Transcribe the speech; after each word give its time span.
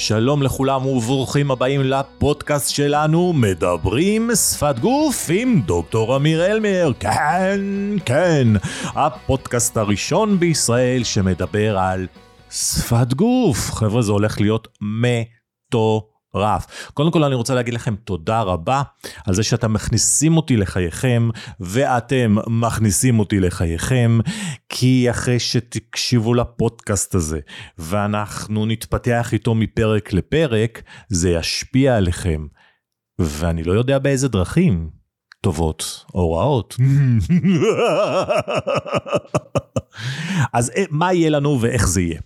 שלום 0.00 0.42
לכולם 0.42 0.86
וברוכים 0.86 1.50
הבאים 1.50 1.80
לפודקאסט 1.82 2.70
שלנו, 2.70 3.32
מדברים 3.32 4.30
שפת 4.34 4.78
גוף 4.78 5.26
עם 5.32 5.60
דוקטור 5.60 6.16
אמיר 6.16 6.46
אלמר. 6.46 6.92
כן, 7.00 7.60
כן, 8.04 8.48
הפודקאסט 8.84 9.76
הראשון 9.76 10.38
בישראל 10.38 11.04
שמדבר 11.04 11.78
על 11.78 12.06
שפת 12.50 13.14
גוף. 13.14 13.70
חבר'ה, 13.70 14.02
זה 14.02 14.12
הולך 14.12 14.40
להיות 14.40 14.68
מטורף. 14.80 16.09
רף. 16.34 16.90
קודם 16.94 17.10
כל 17.10 17.24
אני 17.24 17.34
רוצה 17.34 17.54
להגיד 17.54 17.74
לכם 17.74 17.94
תודה 17.96 18.42
רבה 18.42 18.82
על 19.26 19.34
זה 19.34 19.42
שאתם 19.42 19.72
מכניסים 19.72 20.36
אותי 20.36 20.56
לחייכם 20.56 21.28
ואתם 21.60 22.36
מכניסים 22.46 23.18
אותי 23.18 23.40
לחייכם 23.40 24.18
כי 24.68 25.10
אחרי 25.10 25.38
שתקשיבו 25.38 26.34
לפודקאסט 26.34 27.14
הזה 27.14 27.40
ואנחנו 27.78 28.66
נתפתח 28.66 29.32
איתו 29.32 29.54
מפרק 29.54 30.12
לפרק 30.12 30.82
זה 31.08 31.30
ישפיע 31.30 31.96
עליכם 31.96 32.46
ואני 33.18 33.62
לא 33.62 33.72
יודע 33.72 33.98
באיזה 33.98 34.28
דרכים 34.28 34.90
טובות 35.40 36.04
או 36.14 36.32
רעות. 36.32 36.76
אז 40.52 40.70
אה, 40.76 40.84
מה 40.90 41.12
יהיה 41.12 41.30
לנו 41.30 41.58
ואיך 41.60 41.88
זה 41.88 42.00
יהיה. 42.00 42.20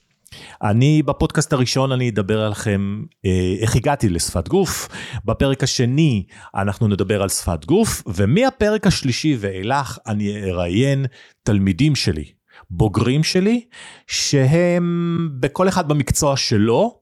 אני 0.64 1.02
בפודקאסט 1.02 1.52
הראשון 1.52 1.92
אני 1.92 2.10
אדבר 2.10 2.41
עליכם 2.41 3.02
אה, 3.27 3.54
איך 3.60 3.77
הגעתי 3.77 4.09
לשפת 4.09 4.48
גוף, 4.48 4.88
בפרק 5.24 5.62
השני 5.62 6.27
אנחנו 6.54 6.88
נדבר 6.88 7.23
על 7.23 7.28
שפת 7.28 7.64
גוף, 7.64 8.02
ומהפרק 8.06 8.87
השלישי 8.87 9.37
ואילך 9.40 9.98
אני 10.06 10.50
אראיין 10.50 11.06
תלמידים 11.42 11.95
שלי, 11.95 12.24
בוגרים 12.70 13.23
שלי, 13.23 13.65
שהם 14.07 15.29
בכל 15.40 15.68
אחד 15.68 15.88
במקצוע 15.88 16.37
שלו, 16.37 17.01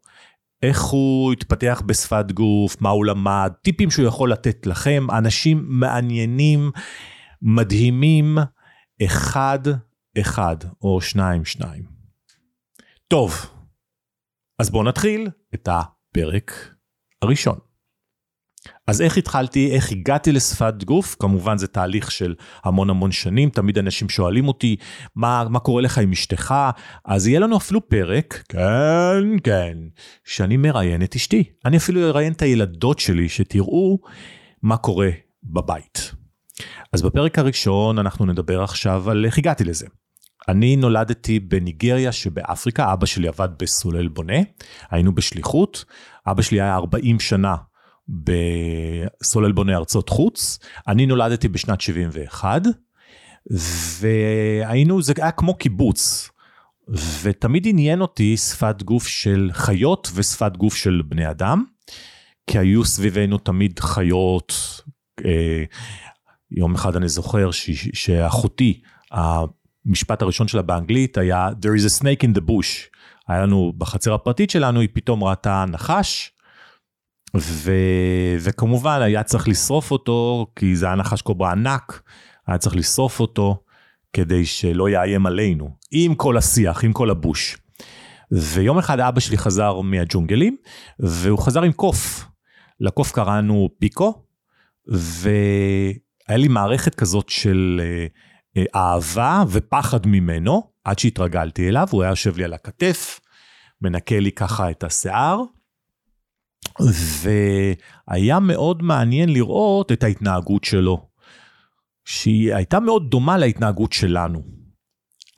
איך 0.62 0.82
הוא 0.82 1.32
התפתח 1.32 1.82
בשפת 1.86 2.32
גוף, 2.32 2.76
מה 2.80 2.88
הוא 2.90 3.04
למד, 3.06 3.52
טיפים 3.62 3.90
שהוא 3.90 4.06
יכול 4.06 4.32
לתת 4.32 4.66
לכם, 4.66 5.06
אנשים 5.18 5.64
מעניינים, 5.68 6.70
מדהימים, 7.42 8.38
אחד 9.02 9.58
אחד 10.18 10.56
או 10.82 11.00
שניים 11.00 11.44
שניים. 11.44 11.82
טוב, 13.08 13.51
אז 14.62 14.70
בואו 14.70 14.82
נתחיל 14.82 15.28
את 15.54 15.68
הפרק 15.72 16.74
הראשון. 17.22 17.58
אז 18.86 19.00
איך 19.00 19.16
התחלתי, 19.18 19.74
איך 19.74 19.92
הגעתי 19.92 20.32
לשפת 20.32 20.74
גוף? 20.84 21.16
כמובן 21.18 21.58
זה 21.58 21.66
תהליך 21.66 22.10
של 22.10 22.34
המון 22.64 22.90
המון 22.90 23.12
שנים, 23.12 23.50
תמיד 23.50 23.78
אנשים 23.78 24.08
שואלים 24.08 24.48
אותי, 24.48 24.76
מה, 25.16 25.44
מה 25.48 25.58
קורה 25.58 25.82
לך 25.82 25.98
עם 25.98 26.12
אשתך? 26.12 26.54
אז 27.04 27.26
יהיה 27.26 27.40
לנו 27.40 27.56
אפילו 27.56 27.88
פרק, 27.88 28.42
כן, 28.48 29.38
כן, 29.44 29.78
שאני 30.24 30.56
מראיין 30.56 31.02
את 31.02 31.14
אשתי. 31.14 31.44
אני 31.64 31.76
אפילו 31.76 32.08
אראיין 32.08 32.32
את 32.32 32.42
הילדות 32.42 32.98
שלי, 32.98 33.28
שתראו 33.28 33.98
מה 34.62 34.76
קורה 34.76 35.10
בבית. 35.44 36.12
אז 36.92 37.02
בפרק 37.02 37.38
הראשון 37.38 37.98
אנחנו 37.98 38.26
נדבר 38.26 38.62
עכשיו 38.62 39.10
על 39.10 39.24
איך 39.24 39.38
הגעתי 39.38 39.64
לזה. 39.64 39.86
אני 40.48 40.76
נולדתי 40.76 41.40
בניגריה 41.40 42.12
שבאפריקה, 42.12 42.92
אבא 42.92 43.06
שלי 43.06 43.28
עבד 43.28 43.48
בסולל 43.58 44.08
בונה, 44.08 44.38
היינו 44.90 45.14
בשליחות, 45.14 45.84
אבא 46.26 46.42
שלי 46.42 46.60
היה 46.60 46.74
40 46.74 47.20
שנה 47.20 47.56
בסולל 48.08 49.52
בונה 49.52 49.76
ארצות 49.76 50.08
חוץ, 50.08 50.58
אני 50.88 51.06
נולדתי 51.06 51.48
בשנת 51.48 51.80
71, 51.80 52.62
והיינו, 54.00 55.02
זה 55.02 55.12
היה 55.16 55.30
כמו 55.30 55.54
קיבוץ, 55.54 56.30
ותמיד 57.22 57.66
עניין 57.66 58.00
אותי 58.00 58.36
שפת 58.36 58.82
גוף 58.82 59.06
של 59.06 59.50
חיות 59.52 60.10
ושפת 60.14 60.56
גוף 60.56 60.74
של 60.74 61.02
בני 61.08 61.30
אדם, 61.30 61.64
כי 62.46 62.58
היו 62.58 62.84
סביבנו 62.84 63.38
תמיד 63.38 63.78
חיות, 63.78 64.52
אה, 65.24 65.64
יום 66.50 66.74
אחד 66.74 66.96
אני 66.96 67.08
זוכר 67.08 67.50
שאחותי, 67.92 68.80
המשפט 69.86 70.22
הראשון 70.22 70.48
שלה 70.48 70.62
באנגלית 70.62 71.18
היה 71.18 71.48
There 71.48 71.80
is 71.80 71.86
a 71.86 72.02
snake 72.02 72.24
in 72.24 72.38
the 72.38 72.40
bush. 72.40 72.92
היה 73.28 73.42
לנו 73.42 73.72
בחצר 73.78 74.14
הפרטית 74.14 74.50
שלנו, 74.50 74.80
היא 74.80 74.88
פתאום 74.92 75.24
ראתה 75.24 75.64
נחש, 75.68 76.32
ו... 77.36 77.72
וכמובן 78.40 79.02
היה 79.02 79.22
צריך 79.22 79.48
לשרוף 79.48 79.90
אותו, 79.90 80.46
כי 80.56 80.76
זה 80.76 80.86
היה 80.86 80.94
נחש 80.94 81.22
קוברה 81.22 81.52
ענק, 81.52 82.02
היה 82.46 82.58
צריך 82.58 82.76
לשרוף 82.76 83.20
אותו 83.20 83.62
כדי 84.12 84.44
שלא 84.44 84.88
יאיים 84.88 85.26
עלינו, 85.26 85.70
עם 85.90 86.14
כל 86.14 86.36
השיח, 86.36 86.84
עם 86.84 86.92
כל 86.92 87.10
הבוש. 87.10 87.56
ויום 88.32 88.78
אחד 88.78 89.00
אבא 89.00 89.20
שלי 89.20 89.38
חזר 89.38 89.80
מהג'ונגלים, 89.80 90.56
והוא 90.98 91.38
חזר 91.38 91.62
עם 91.62 91.72
קוף. 91.72 92.24
לקוף 92.80 93.12
קראנו 93.12 93.68
פיקו, 93.78 94.22
והיה 94.86 96.38
לי 96.38 96.48
מערכת 96.48 96.94
כזאת 96.94 97.28
של... 97.28 97.80
אה, 97.84 98.06
אהבה 98.74 99.44
ופחד 99.48 100.06
ממנו, 100.06 100.72
עד 100.84 100.98
שהתרגלתי 100.98 101.68
אליו, 101.68 101.88
הוא 101.90 102.02
היה 102.02 102.10
יושב 102.10 102.36
לי 102.36 102.44
על 102.44 102.52
הכתף, 102.52 103.20
מנקה 103.82 104.18
לי 104.18 104.32
ככה 104.32 104.70
את 104.70 104.84
השיער, 104.84 105.42
והיה 107.20 108.40
מאוד 108.40 108.82
מעניין 108.82 109.28
לראות 109.28 109.92
את 109.92 110.02
ההתנהגות 110.02 110.64
שלו, 110.64 111.08
שהיא 112.04 112.54
הייתה 112.54 112.80
מאוד 112.80 113.10
דומה 113.10 113.38
להתנהגות 113.38 113.92
שלנו. 113.92 114.42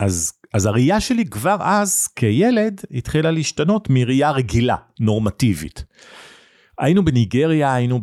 אז, 0.01 0.33
אז 0.55 0.67
הראייה 0.67 1.01
שלי 1.01 1.25
כבר 1.25 1.57
אז, 1.61 2.07
כילד, 2.07 2.81
התחילה 2.91 3.31
להשתנות 3.31 3.89
מראייה 3.91 4.31
רגילה, 4.31 4.77
נורמטיבית. 5.01 5.85
היינו 6.79 7.05
בניגריה, 7.05 7.75
היינו 7.75 8.01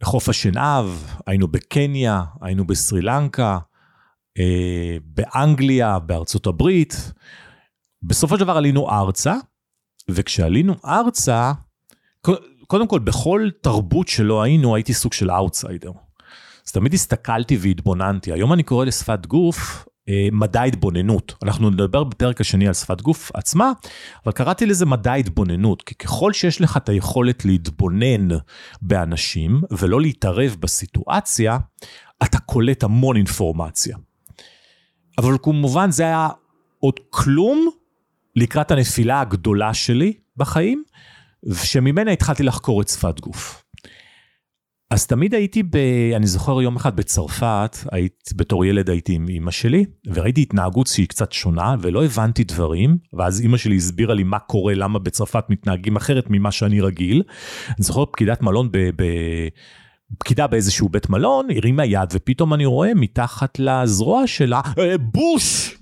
בחוף 0.00 0.28
השנהב, 0.28 0.86
היינו 1.26 1.48
בקניה, 1.48 2.24
היינו 2.42 2.66
בסרי 2.66 3.02
לנקה, 3.02 3.52
אה, 3.52 3.58
באנגליה, 5.04 5.98
בארצות 5.98 6.46
הברית. 6.46 7.12
בסופו 8.02 8.36
של 8.36 8.44
דבר 8.44 8.56
עלינו 8.56 8.90
ארצה, 8.90 9.34
וכשעלינו 10.10 10.74
ארצה, 10.84 11.52
קודם 12.66 12.88
כל, 12.88 12.98
בכל 12.98 13.48
תרבות 13.60 14.08
שלא 14.08 14.42
היינו, 14.42 14.74
הייתי 14.74 14.94
סוג 14.94 15.12
של 15.12 15.30
אאוטסיידר. 15.30 15.90
אז 16.66 16.72
תמיד 16.72 16.94
הסתכלתי 16.94 17.56
והתבוננתי. 17.60 18.32
היום 18.32 18.52
אני 18.52 18.62
קורא 18.62 18.84
לשפת 18.84 19.26
גוף 19.26 19.86
אה, 20.08 20.28
מדע 20.32 20.62
התבוננות. 20.62 21.34
אנחנו 21.42 21.70
נדבר 21.70 22.04
בפרק 22.04 22.40
השני 22.40 22.66
על 22.66 22.74
שפת 22.74 23.00
גוף 23.00 23.30
עצמה, 23.34 23.72
אבל 24.24 24.32
קראתי 24.32 24.66
לזה 24.66 24.86
מדע 24.86 25.12
התבוננות, 25.12 25.82
כי 25.82 25.94
ככל 25.94 26.32
שיש 26.32 26.60
לך 26.60 26.76
את 26.76 26.88
היכולת 26.88 27.44
להתבונן 27.44 28.28
באנשים 28.82 29.60
ולא 29.70 30.00
להתערב 30.00 30.56
בסיטואציה, 30.60 31.58
אתה 32.22 32.38
קולט 32.38 32.82
המון 32.82 33.16
אינפורמציה. 33.16 33.96
אבל 35.18 35.36
כמובן 35.42 35.90
זה 35.90 36.02
היה 36.02 36.28
עוד 36.78 37.00
כלום 37.10 37.68
לקראת 38.36 38.70
הנפילה 38.70 39.20
הגדולה 39.20 39.74
שלי 39.74 40.12
בחיים, 40.36 40.84
שממנה 41.62 42.10
התחלתי 42.10 42.42
לחקור 42.42 42.82
את 42.82 42.88
שפת 42.88 43.20
גוף. 43.20 43.64
אז 44.90 45.06
תמיד 45.06 45.34
הייתי 45.34 45.62
ב... 45.62 45.76
אני 46.16 46.26
זוכר 46.26 46.62
יום 46.62 46.76
אחד 46.76 46.96
בצרפת, 46.96 47.76
היית, 47.92 48.30
בתור 48.36 48.64
ילד 48.64 48.90
הייתי 48.90 49.12
עם 49.14 49.26
אמא 49.28 49.50
שלי, 49.50 49.84
וראיתי 50.06 50.42
התנהגות 50.42 50.86
שהיא 50.86 51.08
קצת 51.08 51.32
שונה, 51.32 51.76
ולא 51.80 52.04
הבנתי 52.04 52.44
דברים, 52.44 52.98
ואז 53.12 53.40
אמא 53.40 53.56
שלי 53.56 53.76
הסבירה 53.76 54.14
לי 54.14 54.22
מה 54.22 54.38
קורה, 54.38 54.74
למה 54.74 54.98
בצרפת 54.98 55.44
מתנהגים 55.48 55.96
אחרת 55.96 56.26
ממה 56.30 56.52
שאני 56.52 56.80
רגיל. 56.80 57.22
אני 57.68 57.74
זוכר 57.78 58.04
פקידת 58.04 58.42
מלון 58.42 58.68
ב... 58.72 58.78
ב... 58.96 59.04
פקידה 60.18 60.46
באיזשהו 60.46 60.88
בית 60.88 61.10
מלון, 61.10 61.48
הרימה 61.56 61.84
יד, 61.84 62.08
ופתאום 62.12 62.54
אני 62.54 62.66
רואה 62.66 62.94
מתחת 62.94 63.58
לזרוע 63.58 64.26
שלה, 64.26 64.60
אה, 64.78 64.98
בוש! 64.98 65.76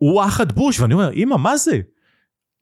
וואחד 0.00 0.52
בוש, 0.52 0.80
ואני 0.80 0.94
אומר, 0.94 1.12
אמא, 1.12 1.36
מה 1.36 1.56
זה? 1.56 1.80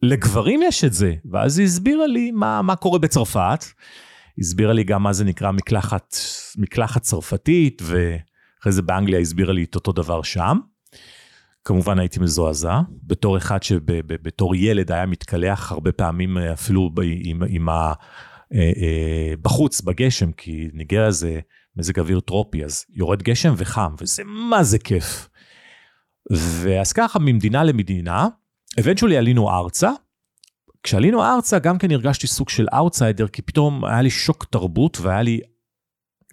לגברים 0.02 0.60
יש 0.62 0.84
את 0.84 0.92
זה. 0.92 1.14
ואז 1.30 1.58
היא 1.58 1.66
הסבירה 1.66 2.06
לי 2.06 2.30
מה, 2.30 2.62
מה 2.62 2.76
קורה 2.76 2.98
בצרפת. 2.98 3.64
הסבירה 4.38 4.72
לי 4.72 4.84
גם 4.84 5.02
מה 5.02 5.12
זה 5.12 5.24
נקרא 5.24 5.50
מקלחת, 5.50 6.16
מקלחת 6.56 7.02
צרפתית, 7.02 7.82
ואחרי 7.84 8.72
זה 8.72 8.82
באנגליה 8.82 9.20
הסבירה 9.20 9.52
לי 9.52 9.64
את 9.64 9.74
אותו 9.74 9.92
דבר 9.92 10.22
שם. 10.22 10.58
כמובן 11.64 11.98
הייתי 11.98 12.20
מזועזע, 12.20 12.80
בתור 13.02 13.36
אחד 13.36 13.62
שבתור 13.62 14.54
ילד 14.54 14.92
היה 14.92 15.06
מתקלח 15.06 15.72
הרבה 15.72 15.92
פעמים 15.92 16.38
אפילו 16.38 16.90
עם, 17.24 17.42
עם 17.48 17.68
ה... 17.68 17.92
אה, 18.54 18.72
אה, 18.76 19.34
בחוץ, 19.42 19.80
בגשם, 19.80 20.32
כי 20.32 20.68
ניגריה 20.72 21.10
זה 21.10 21.40
מזג 21.76 21.98
אוויר 21.98 22.20
טרופי, 22.20 22.64
אז 22.64 22.84
יורד 22.90 23.22
גשם 23.22 23.54
וחם, 23.56 23.94
וזה 24.00 24.22
מה 24.24 24.62
זה 24.62 24.78
כיף. 24.78 25.28
ואז 26.30 26.92
ככה, 26.92 27.18
ממדינה 27.18 27.64
למדינה, 27.64 28.28
eventually 28.80 29.14
עלינו 29.18 29.50
ארצה. 29.50 29.90
כשעלינו 30.82 31.24
ארצה, 31.24 31.58
גם 31.58 31.78
כן 31.78 31.90
הרגשתי 31.90 32.26
סוג 32.26 32.48
של 32.48 32.66
אאוטסיידר, 32.74 33.28
כי 33.28 33.42
פתאום 33.42 33.84
היה 33.84 34.02
לי 34.02 34.10
שוק 34.10 34.44
תרבות, 34.44 34.98
והיה 35.00 35.22
לי... 35.22 35.40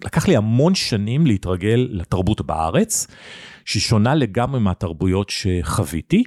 לקח 0.04 0.28
לי 0.28 0.36
המון 0.36 0.74
שנים 0.74 1.26
להתרגל 1.26 1.88
לתרבות 1.90 2.40
בארץ, 2.40 3.06
שהיא 3.64 3.80
שונה 3.80 4.14
לגמרי 4.14 4.60
מהתרבויות 4.60 5.30
שחוויתי. 5.30 6.24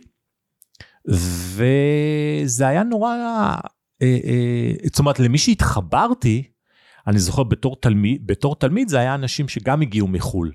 וזה 1.07 2.67
היה 2.67 2.83
נורא 2.83 3.15
זאת 4.85 4.99
אומרת, 4.99 5.19
למי 5.19 5.37
שהתחברתי, 5.37 6.43
אני 7.07 7.19
זוכר 7.19 7.43
בתור 7.43 7.75
תלמיד, 7.81 8.27
בתור 8.27 8.55
תלמיד 8.55 8.87
זה 8.87 8.99
היה 8.99 9.15
אנשים 9.15 9.47
שגם 9.47 9.81
הגיעו 9.81 10.07
מחו"ל. 10.07 10.51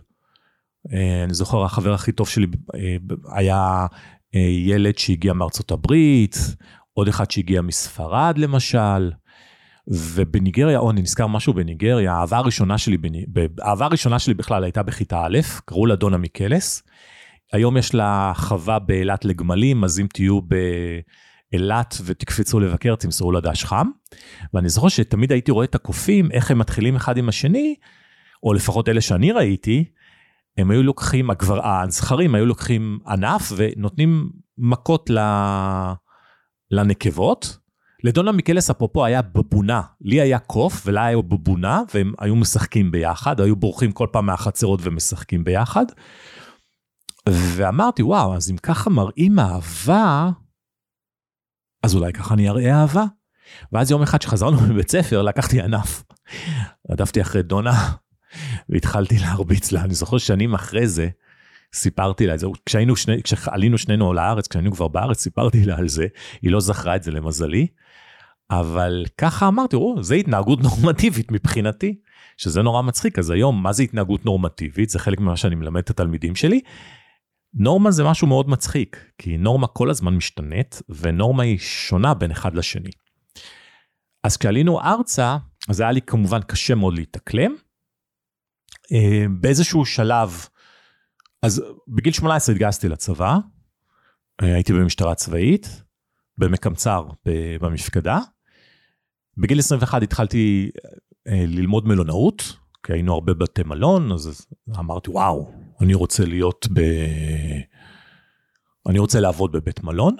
אה, 0.92 1.24
אני 1.24 1.34
זוכר, 1.34 1.64
החבר 1.64 1.94
הכי 1.94 2.12
טוב 2.12 2.28
שלי 2.28 2.46
אה, 2.74 2.96
היה 3.34 3.86
אה, 4.34 4.40
ילד 4.40 4.98
שהגיע 4.98 5.32
מארצות 5.32 5.70
הברית, 5.70 6.36
עוד 6.92 7.08
אחד 7.08 7.30
שהגיע 7.30 7.62
מספרד 7.62 8.38
למשל. 8.38 9.10
ובניגריה, 9.90 10.78
או 10.78 10.90
אני 10.90 11.02
נזכר 11.02 11.26
משהו 11.26 11.54
בניגריה, 11.54 12.12
האהבה 12.12 12.36
הראשונה 12.36 12.78
שלי, 12.78 12.96
האהבה 13.60 13.86
הראשונה 13.86 14.18
שלי 14.18 14.34
בכלל 14.34 14.64
הייתה 14.64 14.82
בכיתה 14.82 15.22
א', 15.26 15.38
קראו 15.64 15.86
לה 15.86 15.96
דונה 15.96 16.16
מיקלס. 16.16 16.82
היום 17.52 17.76
יש 17.76 17.94
לה 17.94 18.32
חווה 18.34 18.78
באילת 18.78 19.24
לגמלים, 19.24 19.84
אז 19.84 20.00
אם 20.00 20.06
תהיו 20.14 20.40
באילת 21.52 21.94
ותקפצו 22.04 22.60
לבקר, 22.60 22.94
תמסרו 22.94 23.32
לה 23.32 23.40
דש 23.40 23.64
חם. 23.64 23.90
ואני 24.54 24.68
זוכר 24.68 24.88
שתמיד 24.88 25.32
הייתי 25.32 25.50
רואה 25.50 25.64
את 25.64 25.74
הקופים, 25.74 26.30
איך 26.32 26.50
הם 26.50 26.58
מתחילים 26.58 26.96
אחד 26.96 27.16
עם 27.16 27.28
השני, 27.28 27.74
או 28.42 28.52
לפחות 28.52 28.88
אלה 28.88 29.00
שאני 29.00 29.32
ראיתי, 29.32 29.84
הם 30.58 30.70
היו 30.70 30.82
לוקחים, 30.82 31.30
הגבר, 31.30 31.66
הזכרים 31.66 32.34
היו 32.34 32.46
לוקחים 32.46 32.98
ענף 33.06 33.52
ונותנים 33.56 34.30
מכות 34.58 35.10
לנקבות. 36.70 37.58
לדונה 38.04 38.32
מיקלס 38.32 38.70
אפרופו 38.70 39.04
היה 39.04 39.22
בבונה, 39.22 39.82
לי 40.00 40.20
היה 40.20 40.38
קוף 40.38 40.82
ולה 40.86 41.04
היה 41.04 41.16
בבונה 41.16 41.82
והם 41.94 42.12
היו 42.18 42.36
משחקים 42.36 42.90
ביחד, 42.90 43.40
היו 43.40 43.56
בורחים 43.56 43.92
כל 43.92 44.06
פעם 44.12 44.26
מהחצרות 44.26 44.80
ומשחקים 44.82 45.44
ביחד. 45.44 45.86
ואמרתי 47.28 48.02
וואו 48.02 48.34
אז 48.34 48.50
אם 48.50 48.56
ככה 48.56 48.90
מראים 48.90 49.38
אהבה, 49.38 50.30
אז 51.82 51.94
אולי 51.94 52.12
ככה 52.12 52.34
אני 52.34 52.48
אראה 52.48 52.80
אהבה. 52.80 53.04
ואז 53.72 53.90
יום 53.90 54.02
אחד 54.02 54.22
שחזרנו 54.22 54.60
מבית 54.68 54.90
ספר 54.90 55.22
לקחתי 55.22 55.60
ענף, 55.60 56.02
רדפתי 56.90 57.20
אחרי 57.20 57.42
דונה 57.42 57.92
והתחלתי 58.68 59.18
להרביץ 59.18 59.72
לה, 59.72 59.84
אני 59.84 59.94
זוכר 59.94 60.18
שנים 60.18 60.54
אחרי 60.54 60.88
זה. 60.88 61.08
סיפרתי 61.74 62.26
לה 62.26 62.34
את 62.34 62.38
זה, 62.38 62.46
כשהיינו 62.66 62.96
שני, 62.96 63.22
כשעלינו 63.22 63.78
שנינו 63.78 64.12
לארץ, 64.12 64.48
כשהיינו 64.48 64.72
כבר 64.72 64.88
בארץ, 64.88 65.22
סיפרתי 65.22 65.64
לה 65.64 65.76
על 65.76 65.88
זה, 65.88 66.06
היא 66.42 66.50
לא 66.50 66.60
זכרה 66.60 66.96
את 66.96 67.02
זה 67.02 67.10
למזלי, 67.10 67.66
אבל 68.50 69.04
ככה 69.18 69.48
אמרתי, 69.48 69.76
או, 69.76 70.02
זה 70.02 70.14
התנהגות 70.14 70.60
נורמטיבית 70.68 71.32
מבחינתי, 71.32 71.98
שזה 72.36 72.62
נורא 72.62 72.82
מצחיק, 72.82 73.18
אז 73.18 73.30
היום, 73.30 73.62
מה 73.62 73.72
זה 73.72 73.82
התנהגות 73.82 74.24
נורמטיבית? 74.24 74.90
זה 74.90 74.98
חלק 74.98 75.20
ממה 75.20 75.36
שאני 75.36 75.54
מלמד 75.54 75.80
את 75.80 75.90
התלמידים 75.90 76.34
שלי. 76.34 76.60
נורמה 77.54 77.90
זה 77.90 78.04
משהו 78.04 78.26
מאוד 78.26 78.48
מצחיק, 78.48 79.10
כי 79.18 79.36
נורמה 79.36 79.66
כל 79.66 79.90
הזמן 79.90 80.14
משתנית, 80.14 80.82
ונורמה 80.88 81.42
היא 81.42 81.58
שונה 81.58 82.14
בין 82.14 82.30
אחד 82.30 82.54
לשני. 82.54 82.90
אז 84.24 84.36
כשעלינו 84.36 84.80
ארצה, 84.80 85.36
אז 85.68 85.80
היה 85.80 85.92
לי 85.92 86.02
כמובן 86.02 86.42
קשה 86.42 86.74
מאוד 86.74 86.94
להתאקלם. 86.94 87.54
אה, 88.92 89.24
באיזשהו 89.40 89.84
שלב, 89.84 90.46
אז 91.42 91.62
בגיל 91.88 92.12
18 92.12 92.52
התגייסתי 92.52 92.88
לצבא, 92.88 93.36
אה, 94.42 94.54
הייתי 94.54 94.72
במשטרה 94.72 95.14
צבאית, 95.14 95.82
במקמצר 96.38 97.04
במפקדה. 97.60 98.18
בגיל 99.36 99.58
21 99.58 100.02
התחלתי 100.02 100.70
אה, 101.28 101.44
ללמוד 101.46 101.86
מלונאות, 101.86 102.56
כי 102.82 102.92
היינו 102.92 103.14
הרבה 103.14 103.34
בתי 103.34 103.62
מלון, 103.62 104.12
אז 104.12 104.46
אמרתי, 104.78 105.10
וואו, 105.10 105.52
אני 105.80 105.94
רוצה 105.94 106.24
להיות 106.24 106.68
ב... 106.72 106.80
אני 108.88 108.98
רוצה 108.98 109.20
לעבוד 109.20 109.52
בבית 109.52 109.84
מלון. 109.84 110.16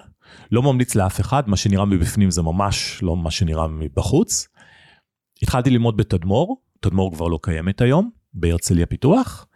לא 0.52 0.62
ממליץ 0.62 0.94
לאף 0.94 1.20
אחד, 1.20 1.48
מה 1.48 1.56
שנראה 1.56 1.84
מבפנים 1.84 2.30
זה 2.30 2.42
ממש 2.42 3.02
לא 3.02 3.16
מה 3.16 3.30
שנראה 3.30 3.68
מבחוץ. 3.68 4.48
התחלתי 5.42 5.70
ללמוד 5.70 5.96
בתדמור, 5.96 6.62
תדמור 6.80 7.12
כבר 7.12 7.28
לא 7.28 7.38
קיימת 7.42 7.80
היום, 7.80 8.10
בהרצליה 8.34 8.86
פיתוח. 8.86 9.46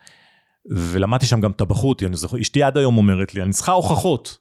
ולמדתי 0.71 1.27
שם 1.27 1.41
גם 1.41 1.53
טבחות, 1.53 2.03
אני 2.03 2.17
זוכר, 2.17 2.41
אשתי 2.41 2.63
עד 2.63 2.77
היום 2.77 2.97
אומרת 2.97 3.35
לי, 3.35 3.43
אני 3.43 3.53
צריכה 3.53 3.73
הוכחות, 3.73 4.39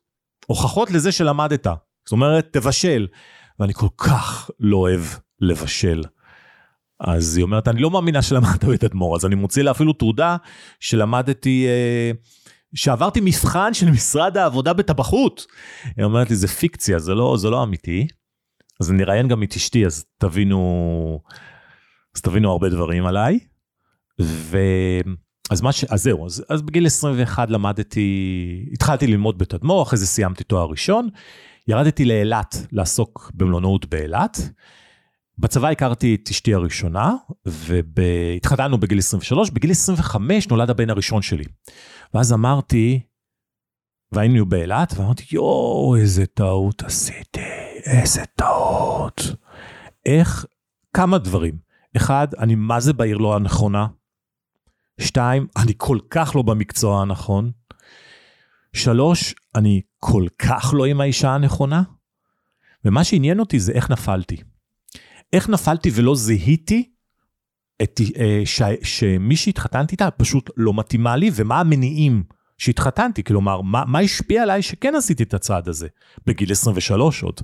הוכחות 0.47 0.91
לזה 0.91 1.11
שלמדת. 1.11 1.67
זאת 2.05 2.11
אומרת, 2.11 2.47
תבשל. 2.51 3.07
ואני 3.59 3.73
כל 3.73 3.87
כך 3.97 4.49
לא 4.59 4.77
אוהב 4.77 5.01
לבשל. 5.39 6.03
אז 7.07 7.37
היא 7.37 7.43
אומרת, 7.43 7.67
אני 7.67 7.81
לא 7.81 7.91
מאמינה 7.91 8.21
שלמדת 8.21 8.63
בתדמור, 8.65 9.15
אז 9.15 9.25
אני 9.25 9.35
מוציא 9.35 9.63
לה 9.63 9.71
אפילו 9.71 9.93
תעודה 9.93 10.37
שלמדתי, 10.79 11.65
אה, 11.67 12.11
שעברתי 12.75 13.19
מבחן 13.23 13.73
של 13.73 13.91
משרד 13.91 14.37
העבודה 14.37 14.73
בטבחות. 14.73 15.45
היא 15.97 16.05
אומרת 16.05 16.29
לי, 16.29 16.35
זה 16.35 16.47
פיקציה, 16.47 16.99
זה 16.99 17.15
לא, 17.15 17.35
זה 17.37 17.49
לא 17.49 17.63
אמיתי. 17.63 18.07
אז 18.79 18.91
אני 18.91 19.03
אראיין 19.03 19.27
גם 19.27 19.43
את 19.43 19.55
אשתי, 19.55 19.85
אז 19.85 20.05
תבינו, 20.17 21.19
אז 22.15 22.21
תבינו 22.21 22.51
הרבה 22.51 22.69
דברים 22.69 23.05
עליי. 23.05 23.39
ו... 24.21 24.57
אז 25.51 25.61
מה 25.61 25.71
ש... 25.71 25.83
אז 25.83 26.03
זהו, 26.03 26.25
אז, 26.25 26.45
אז 26.49 26.61
בגיל 26.61 26.85
21 26.85 27.49
למדתי, 27.49 28.65
התחלתי 28.73 29.07
ללמוד 29.07 29.37
בתדמור, 29.37 29.83
אחרי 29.83 29.99
זה 29.99 30.07
סיימתי 30.07 30.43
תואר 30.43 30.69
ראשון, 30.69 31.09
ירדתי 31.67 32.05
לאילת 32.05 32.55
לעסוק 32.71 33.31
במלונאות 33.33 33.85
באילת. 33.85 34.37
בצבא 35.41 35.69
הכרתי 35.69 36.15
את 36.15 36.29
אשתי 36.29 36.53
הראשונה, 36.53 37.13
והתחתנו 37.45 38.77
בגיל 38.77 38.97
23, 38.97 39.49
בגיל 39.49 39.71
25 39.71 40.47
נולד 40.47 40.69
הבן 40.69 40.89
הראשון 40.89 41.21
שלי. 41.21 41.43
ואז 42.13 42.33
אמרתי, 42.33 42.99
והיינו 44.11 44.45
באילת, 44.45 44.93
ואמרתי, 44.97 45.23
יואו, 45.31 45.95
איזה 45.95 46.25
טעות 46.25 46.83
עשיתי, 46.83 47.41
איזה 47.85 48.23
טעות. 48.35 49.21
איך, 50.05 50.45
כמה 50.93 51.17
דברים. 51.17 51.57
אחד, 51.97 52.27
אני 52.39 52.55
מה 52.55 52.79
זה 52.79 52.93
בעיר 52.93 53.17
לא 53.17 53.35
הנכונה, 53.35 53.87
שתיים, 54.99 55.47
אני 55.57 55.73
כל 55.77 55.97
כך 56.09 56.35
לא 56.35 56.41
במקצוע 56.41 57.01
הנכון. 57.01 57.51
שלוש, 58.73 59.35
אני 59.55 59.81
כל 59.99 60.25
כך 60.39 60.73
לא 60.73 60.85
עם 60.85 61.01
האישה 61.01 61.29
הנכונה. 61.29 61.83
ומה 62.85 63.03
שעניין 63.03 63.39
אותי 63.39 63.59
זה 63.59 63.71
איך 63.71 63.89
נפלתי. 63.89 64.50
איך 65.33 65.49
נפלתי 65.49 65.89
ולא 65.93 66.15
זיהיתי 66.15 66.91
את, 67.83 68.01
אה, 68.19 68.41
ש, 68.45 68.61
שמי 68.83 69.35
שהתחתנתי 69.35 69.91
איתה 69.91 70.11
פשוט 70.11 70.49
לא 70.57 70.73
מתאימה 70.73 71.15
לי, 71.15 71.31
ומה 71.35 71.59
המניעים 71.59 72.23
שהתחתנתי, 72.57 73.23
כלומר, 73.23 73.61
מה, 73.61 73.85
מה 73.85 73.99
השפיע 73.99 74.43
עליי 74.43 74.61
שכן 74.61 74.95
עשיתי 74.95 75.23
את 75.23 75.33
הצעד 75.33 75.69
הזה, 75.69 75.87
בגיל 76.25 76.51
23 76.51 77.23
עוד. 77.23 77.41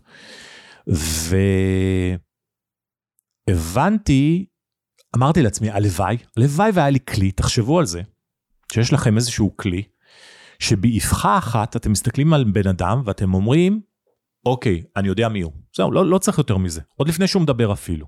והבנתי 3.47 4.45
אמרתי 5.15 5.41
לעצמי, 5.41 5.69
הלוואי, 5.69 6.17
הלוואי 6.37 6.71
והיה 6.73 6.89
לי 6.89 6.99
כלי, 6.99 7.31
תחשבו 7.31 7.79
על 7.79 7.85
זה, 7.85 8.01
שיש 8.73 8.93
לכם 8.93 9.15
איזשהו 9.15 9.57
כלי, 9.57 9.83
שבאבחה 10.59 11.37
אחת 11.37 11.75
אתם 11.75 11.91
מסתכלים 11.91 12.33
על 12.33 12.43
בן 12.43 12.67
אדם 12.67 13.01
ואתם 13.05 13.33
אומרים, 13.33 13.81
אוקיי, 14.47 14.83
אני 14.95 15.07
יודע 15.07 15.29
מי 15.29 15.41
הוא. 15.41 15.53
זהו, 15.75 15.91
לא, 15.91 16.05
לא 16.05 16.17
צריך 16.17 16.37
יותר 16.37 16.57
מזה. 16.57 16.81
עוד 16.95 17.07
לפני 17.07 17.27
שהוא 17.27 17.41
מדבר 17.41 17.73
אפילו. 17.73 18.07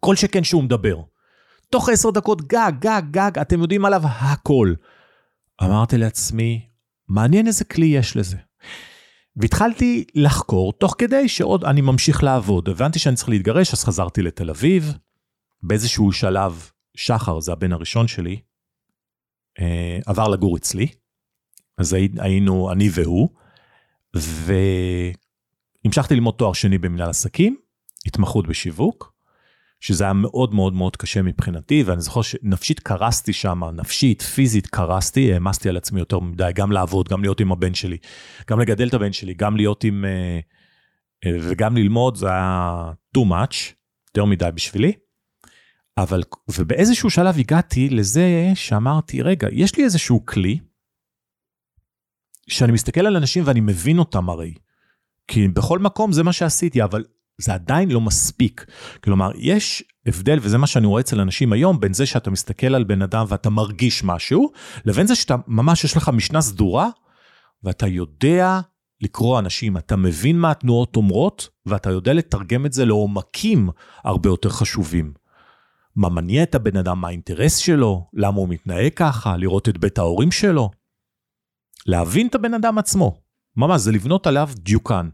כל 0.00 0.16
שכן 0.16 0.44
שהוא 0.44 0.64
מדבר. 0.64 0.96
תוך 1.70 1.88
עשר 1.88 2.10
דקות 2.10 2.42
גג, 2.42 2.72
גג, 2.78 3.02
גג, 3.10 3.38
אתם 3.38 3.60
יודעים 3.60 3.84
עליו 3.84 4.02
הכל. 4.04 4.74
אמרתי 5.62 5.98
לעצמי, 5.98 6.66
מעניין 7.08 7.46
איזה 7.46 7.64
כלי 7.64 7.86
יש 7.86 8.16
לזה. 8.16 8.36
והתחלתי 9.36 10.04
לחקור 10.14 10.72
תוך 10.72 10.94
כדי 10.98 11.28
שעוד 11.28 11.64
אני 11.64 11.80
ממשיך 11.80 12.22
לעבוד. 12.22 12.68
הבנתי 12.68 12.98
שאני 12.98 13.16
צריך 13.16 13.28
להתגרש, 13.28 13.72
אז 13.72 13.84
חזרתי 13.84 14.22
לתל 14.22 14.50
אביב, 14.50 14.92
באיזשהו 15.62 16.12
שלב, 16.12 16.70
שחר, 16.96 17.40
זה 17.40 17.52
הבן 17.52 17.72
הראשון 17.72 18.08
שלי, 18.08 18.40
אה, 19.60 19.98
עבר 20.06 20.28
לגור 20.28 20.56
אצלי, 20.56 20.86
אז 21.78 21.96
היינו 22.18 22.72
אני 22.72 22.88
והוא, 22.92 23.28
והמשכתי 24.14 26.14
ללמוד 26.14 26.34
תואר 26.34 26.52
שני 26.52 26.78
במנהל 26.78 27.10
עסקים, 27.10 27.56
התמחות 28.06 28.46
בשיווק, 28.46 29.12
שזה 29.80 30.04
היה 30.04 30.12
מאוד 30.12 30.54
מאוד 30.54 30.72
מאוד 30.72 30.96
קשה 30.96 31.22
מבחינתי, 31.22 31.82
ואני 31.86 32.00
זוכר 32.00 32.22
שנפשית 32.22 32.80
קרסתי 32.80 33.32
שם, 33.32 33.64
נפשית, 33.64 34.22
פיזית 34.22 34.66
קרסתי, 34.66 35.32
העמסתי 35.32 35.68
על 35.68 35.76
עצמי 35.76 36.00
יותר 36.00 36.20
מדי, 36.20 36.50
גם 36.54 36.72
לעבוד, 36.72 37.08
גם 37.08 37.22
להיות 37.22 37.40
עם 37.40 37.52
הבן 37.52 37.74
שלי, 37.74 37.96
גם 38.50 38.60
לגדל 38.60 38.88
את 38.88 38.94
הבן 38.94 39.12
שלי, 39.12 39.34
גם 39.34 39.56
להיות 39.56 39.84
עם... 39.84 40.04
אה, 40.04 40.40
אה, 41.26 41.36
וגם 41.40 41.76
ללמוד, 41.76 42.16
זה 42.16 42.28
היה 42.28 42.92
too 43.18 43.20
much, 43.20 43.56
יותר 44.08 44.24
מדי 44.24 44.48
בשבילי. 44.54 44.92
אבל, 45.98 46.22
ובאיזשהו 46.48 47.10
שלב 47.10 47.38
הגעתי 47.38 47.88
לזה 47.88 48.50
שאמרתי, 48.54 49.22
רגע, 49.22 49.48
יש 49.52 49.76
לי 49.76 49.84
איזשהו 49.84 50.26
כלי, 50.26 50.58
שאני 52.48 52.72
מסתכל 52.72 53.06
על 53.06 53.16
אנשים 53.16 53.42
ואני 53.46 53.60
מבין 53.60 53.98
אותם 53.98 54.28
הרי. 54.28 54.54
כי 55.28 55.48
בכל 55.48 55.78
מקום 55.78 56.12
זה 56.12 56.22
מה 56.22 56.32
שעשיתי, 56.32 56.82
אבל 56.82 57.04
זה 57.40 57.54
עדיין 57.54 57.90
לא 57.90 58.00
מספיק. 58.00 58.66
כלומר, 59.04 59.30
יש 59.36 59.84
הבדל, 60.06 60.38
וזה 60.42 60.58
מה 60.58 60.66
שאני 60.66 60.86
רואה 60.86 61.00
אצל 61.00 61.20
אנשים 61.20 61.52
היום, 61.52 61.80
בין 61.80 61.94
זה 61.94 62.06
שאתה 62.06 62.30
מסתכל 62.30 62.74
על 62.74 62.84
בן 62.84 63.02
אדם 63.02 63.24
ואתה 63.28 63.50
מרגיש 63.50 64.04
משהו, 64.04 64.50
לבין 64.84 65.06
זה 65.06 65.14
שאתה 65.14 65.36
ממש 65.46 65.84
יש 65.84 65.96
לך 65.96 66.08
משנה 66.08 66.40
סדורה, 66.40 66.88
ואתה 67.62 67.86
יודע 67.86 68.60
לקרוא 69.00 69.38
אנשים, 69.38 69.76
אתה 69.76 69.96
מבין 69.96 70.38
מה 70.38 70.50
התנועות 70.50 70.96
אומרות, 70.96 71.48
ואתה 71.66 71.90
יודע 71.90 72.12
לתרגם 72.12 72.66
את 72.66 72.72
זה 72.72 72.84
לעומקים 72.84 73.70
הרבה 74.04 74.28
יותר 74.28 74.48
חשובים. 74.48 75.12
מה 75.96 76.08
מניע 76.08 76.42
את 76.42 76.54
הבן 76.54 76.76
אדם, 76.76 77.00
מה 77.00 77.08
האינטרס 77.08 77.56
שלו, 77.56 78.06
למה 78.14 78.36
הוא 78.36 78.48
מתנהג 78.48 78.92
ככה, 78.96 79.36
לראות 79.36 79.68
את 79.68 79.78
בית 79.78 79.98
ההורים 79.98 80.30
שלו. 80.30 80.70
להבין 81.86 82.26
את 82.26 82.34
הבן 82.34 82.54
אדם 82.54 82.78
עצמו, 82.78 83.20
ממש, 83.56 83.80
זה 83.80 83.92
לבנות 83.92 84.26
עליו 84.26 84.50
דיוקן. 84.56 85.08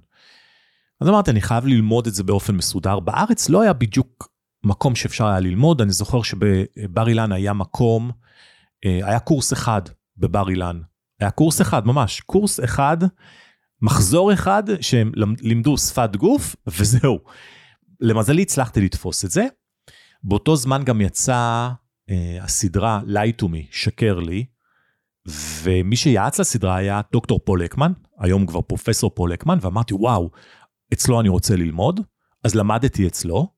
אז 1.01 1.09
אמרתי, 1.09 1.31
אני 1.31 1.41
חייב 1.41 1.67
ללמוד 1.67 2.07
את 2.07 2.15
זה 2.15 2.25
באופן 2.25 2.55
מסודר. 2.55 3.01
בארץ 3.01 3.49
לא 3.49 3.63
היה 3.63 3.73
בדיוק 3.73 4.29
מקום 4.65 4.95
שאפשר 4.95 5.27
היה 5.27 5.41
ללמוד, 5.41 5.81
אני 5.81 5.93
זוכר 5.93 6.23
שבר 6.23 7.09
אילן 7.09 7.33
היה 7.33 7.53
מקום, 7.53 8.11
אה, 8.85 9.01
היה 9.03 9.21
קורס 9.21 9.53
אחד 9.53 9.83
בבר 10.17 10.49
אילן. 10.49 10.81
היה 11.21 11.31
קורס 11.31 11.61
אחד, 11.61 11.87
ממש, 11.87 12.21
קורס 12.21 12.65
אחד, 12.65 12.97
מחזור 13.83 14.33
אחד, 14.33 14.63
שהם 14.81 15.13
לימדו 15.41 15.79
שפת 15.79 16.17
גוף, 16.17 16.57
וזהו. 16.67 17.19
למזלי 18.01 18.43
הצלחתי 18.43 18.81
לתפוס 18.81 19.25
את 19.25 19.31
זה. 19.31 19.47
באותו 20.23 20.57
זמן 20.57 20.85
גם 20.85 21.01
יצאה 21.01 21.73
אה, 22.11 22.39
הסדרה 22.41 23.01
Lie 23.07 23.43
to 23.43 23.45
me, 23.45 23.67
שקר 23.71 24.19
לי, 24.19 24.45
ומי 25.63 25.97
שיעץ 25.97 26.41
לסדרה 26.41 26.77
היה 26.77 27.01
דוקטור 27.13 27.41
פול 27.45 27.65
אקמן, 27.65 27.93
היום 28.19 28.47
כבר 28.47 28.61
פרופסור 28.61 29.11
פול 29.15 29.35
אקמן, 29.35 29.59
ואמרתי, 29.61 29.95
וואו, 29.95 30.31
אצלו 30.93 31.21
אני 31.21 31.29
רוצה 31.29 31.57
ללמוד, 31.57 32.01
אז 32.45 32.55
למדתי 32.55 33.07
אצלו. 33.07 33.53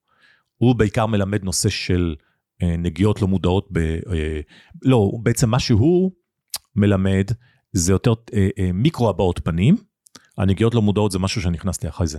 הוא 0.57 0.75
בעיקר 0.75 1.07
מלמד 1.07 1.45
נושא 1.45 1.69
של 1.69 2.15
אה, 2.63 2.77
נגיעות 2.77 3.23
לא 3.23 3.29
מודעות, 3.29 3.69
ב, 3.73 3.79
אה, 3.79 4.41
לא, 4.83 5.11
בעצם 5.23 5.51
מה 5.51 5.59
שהוא 5.59 6.13
מלמד 6.77 7.25
זה 7.73 7.93
יותר 7.93 8.13
אה, 8.35 8.49
אה, 8.59 8.73
מיקרו 8.73 9.09
הבעות 9.09 9.41
פנים, 9.45 9.77
הנגיעות 10.39 10.75
לא 10.75 10.83
מודעות 10.83 11.13
זה 11.13 11.19
משהו 11.19 11.43
שנכנסתי 11.43 11.89
אחרי 11.89 12.07
זה. 12.07 12.19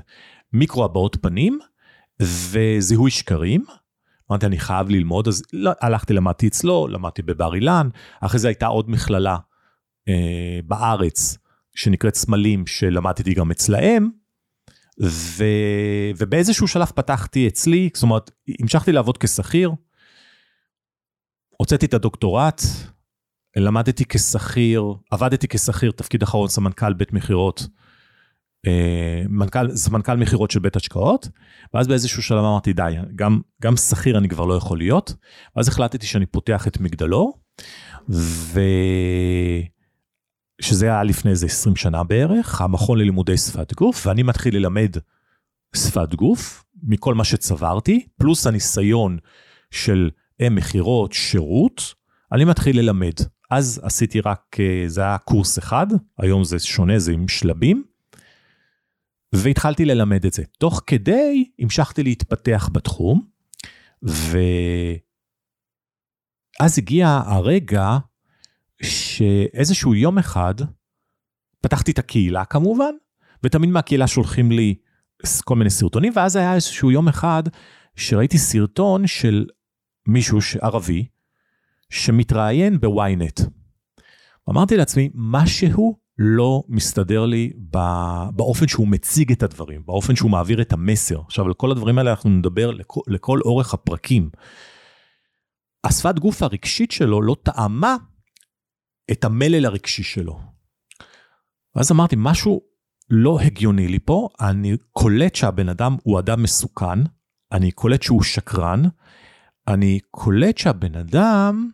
מיקרו 0.53 0.85
הבעות 0.85 1.17
פנים 1.21 1.59
וזיהוי 2.21 3.11
שקרים. 3.11 3.65
אמרתי, 4.31 4.45
אני 4.45 4.59
חייב 4.59 4.89
ללמוד, 4.89 5.27
אז 5.27 5.43
לא, 5.53 5.71
הלכתי, 5.81 6.13
למדתי 6.13 6.47
אצלו, 6.47 6.87
למדתי 6.87 7.21
בבר 7.21 7.55
אילן, 7.55 7.89
אחרי 8.21 8.39
זה 8.39 8.47
הייתה 8.47 8.65
עוד 8.65 8.89
מכללה 8.89 9.37
אה, 10.09 10.59
בארץ 10.67 11.37
שנקראת 11.75 12.15
סמלים, 12.15 12.67
שלמדתי 12.67 13.33
גם 13.33 13.51
אצלהם, 13.51 14.09
ו... 15.03 15.43
ובאיזשהו 16.17 16.67
שלב 16.67 16.85
פתחתי 16.85 17.47
אצלי, 17.47 17.89
זאת 17.93 18.03
אומרת, 18.03 18.31
המשכתי 18.59 18.91
לעבוד 18.91 19.17
כשכיר, 19.17 19.71
הוצאתי 21.57 21.85
את 21.85 21.93
הדוקטורט, 21.93 22.61
למדתי 23.55 24.05
כשכיר, 24.09 24.83
עבדתי 25.11 25.47
כשכיר, 25.47 25.91
תפקיד 25.91 26.23
אחרון 26.23 26.47
סמנכ"ל 26.47 26.93
בית 26.93 27.13
מכירות, 27.13 27.67
מנכ"ל, 29.29 29.75
סמנכ"ל 29.75 30.15
מכירות 30.15 30.51
של 30.51 30.59
בית 30.59 30.75
השקעות, 30.75 31.27
ואז 31.73 31.87
באיזשהו 31.87 32.23
שלב 32.23 32.37
אמרתי 32.37 32.73
די, 32.73 32.95
גם, 33.15 33.41
גם 33.61 33.77
שכיר 33.77 34.17
אני 34.17 34.29
כבר 34.29 34.45
לא 34.45 34.53
יכול 34.53 34.77
להיות, 34.77 35.15
ואז 35.55 35.67
החלטתי 35.67 36.05
שאני 36.05 36.25
פותח 36.25 36.67
את 36.67 36.79
מגדלור, 36.79 37.39
ו... 38.09 38.59
שזה 40.61 40.85
היה 40.85 41.03
לפני 41.03 41.31
איזה 41.31 41.45
20 41.45 41.75
שנה 41.75 42.03
בערך, 42.03 42.61
המכון 42.61 42.99
ללימודי 42.99 43.37
שפת 43.37 43.73
גוף, 43.73 44.07
ואני 44.07 44.23
מתחיל 44.23 44.55
ללמד 44.55 44.95
שפת 45.75 46.15
גוף 46.15 46.63
מכל 46.83 47.15
מה 47.15 47.23
שצברתי, 47.23 48.07
פלוס 48.17 48.47
הניסיון 48.47 49.17
של 49.71 50.09
מכירות, 50.41 51.13
שירות, 51.13 51.93
אני 52.31 52.45
מתחיל 52.45 52.79
ללמד. 52.79 53.13
אז 53.51 53.81
עשיתי 53.83 54.21
רק, 54.21 54.57
אה, 54.59 54.83
זה 54.87 55.01
היה 55.01 55.17
קורס 55.17 55.59
אחד, 55.59 55.87
היום 56.17 56.43
זה 56.43 56.59
שונה, 56.59 56.99
זה 56.99 57.11
עם 57.11 57.27
שלבים, 57.27 57.83
והתחלתי 59.33 59.85
ללמד 59.85 60.25
את 60.25 60.33
זה. 60.33 60.43
תוך 60.59 60.81
כדי 60.87 61.49
המשכתי 61.59 62.03
להתפתח 62.03 62.69
בתחום, 62.71 63.25
ואז 64.03 64.39
הגיע 66.77 67.21
הרגע 67.25 67.97
שאיזשהו 68.83 69.95
יום 69.95 70.17
אחד, 70.17 70.55
פתחתי 71.61 71.91
את 71.91 71.99
הקהילה 71.99 72.45
כמובן, 72.45 72.93
ותמיד 73.43 73.69
מהקהילה 73.69 74.07
שולחים 74.07 74.51
לי 74.51 74.75
כל 75.43 75.55
מיני 75.55 75.69
סרטונים, 75.69 76.13
ואז 76.15 76.35
היה 76.35 76.55
איזשהו 76.55 76.91
יום 76.91 77.07
אחד 77.07 77.43
שראיתי 77.95 78.37
סרטון 78.37 79.07
של 79.07 79.45
מישהו 80.07 80.39
ערבי, 80.61 81.07
שמתראיין 81.89 82.79
בוויינט. 82.79 83.41
אמרתי 84.49 84.77
לעצמי, 84.77 85.09
משהו 85.13 86.00
לא 86.23 86.63
מסתדר 86.67 87.25
לי 87.25 87.53
באופן 88.35 88.67
שהוא 88.67 88.87
מציג 88.87 89.31
את 89.31 89.43
הדברים, 89.43 89.85
באופן 89.85 90.15
שהוא 90.15 90.31
מעביר 90.31 90.61
את 90.61 90.73
המסר. 90.73 91.21
עכשיו, 91.21 91.45
על 91.45 91.53
כל 91.53 91.71
הדברים 91.71 91.97
האלה 91.97 92.11
אנחנו 92.11 92.29
נדבר 92.29 92.71
לכל, 92.71 93.01
לכל 93.07 93.39
אורך 93.45 93.73
הפרקים. 93.73 94.29
השפת 95.83 96.19
גוף 96.19 96.43
הרגשית 96.43 96.91
שלו 96.91 97.21
לא 97.21 97.35
טעמה 97.43 97.95
את 99.11 99.25
המלל 99.25 99.65
הרגשי 99.65 100.03
שלו. 100.03 100.39
ואז 101.75 101.91
אמרתי, 101.91 102.15
משהו 102.19 102.61
לא 103.09 103.39
הגיוני 103.39 103.87
לי 103.87 103.99
פה, 103.99 104.29
אני 104.41 104.77
קולט 104.91 105.35
שהבן 105.35 105.69
אדם 105.69 105.95
הוא 106.03 106.19
אדם 106.19 106.43
מסוכן, 106.43 106.99
אני 107.51 107.71
קולט 107.71 108.01
שהוא 108.01 108.23
שקרן, 108.23 108.81
אני 109.67 109.99
קולט 110.11 110.57
שהבן 110.57 110.95
אדם 110.95 111.69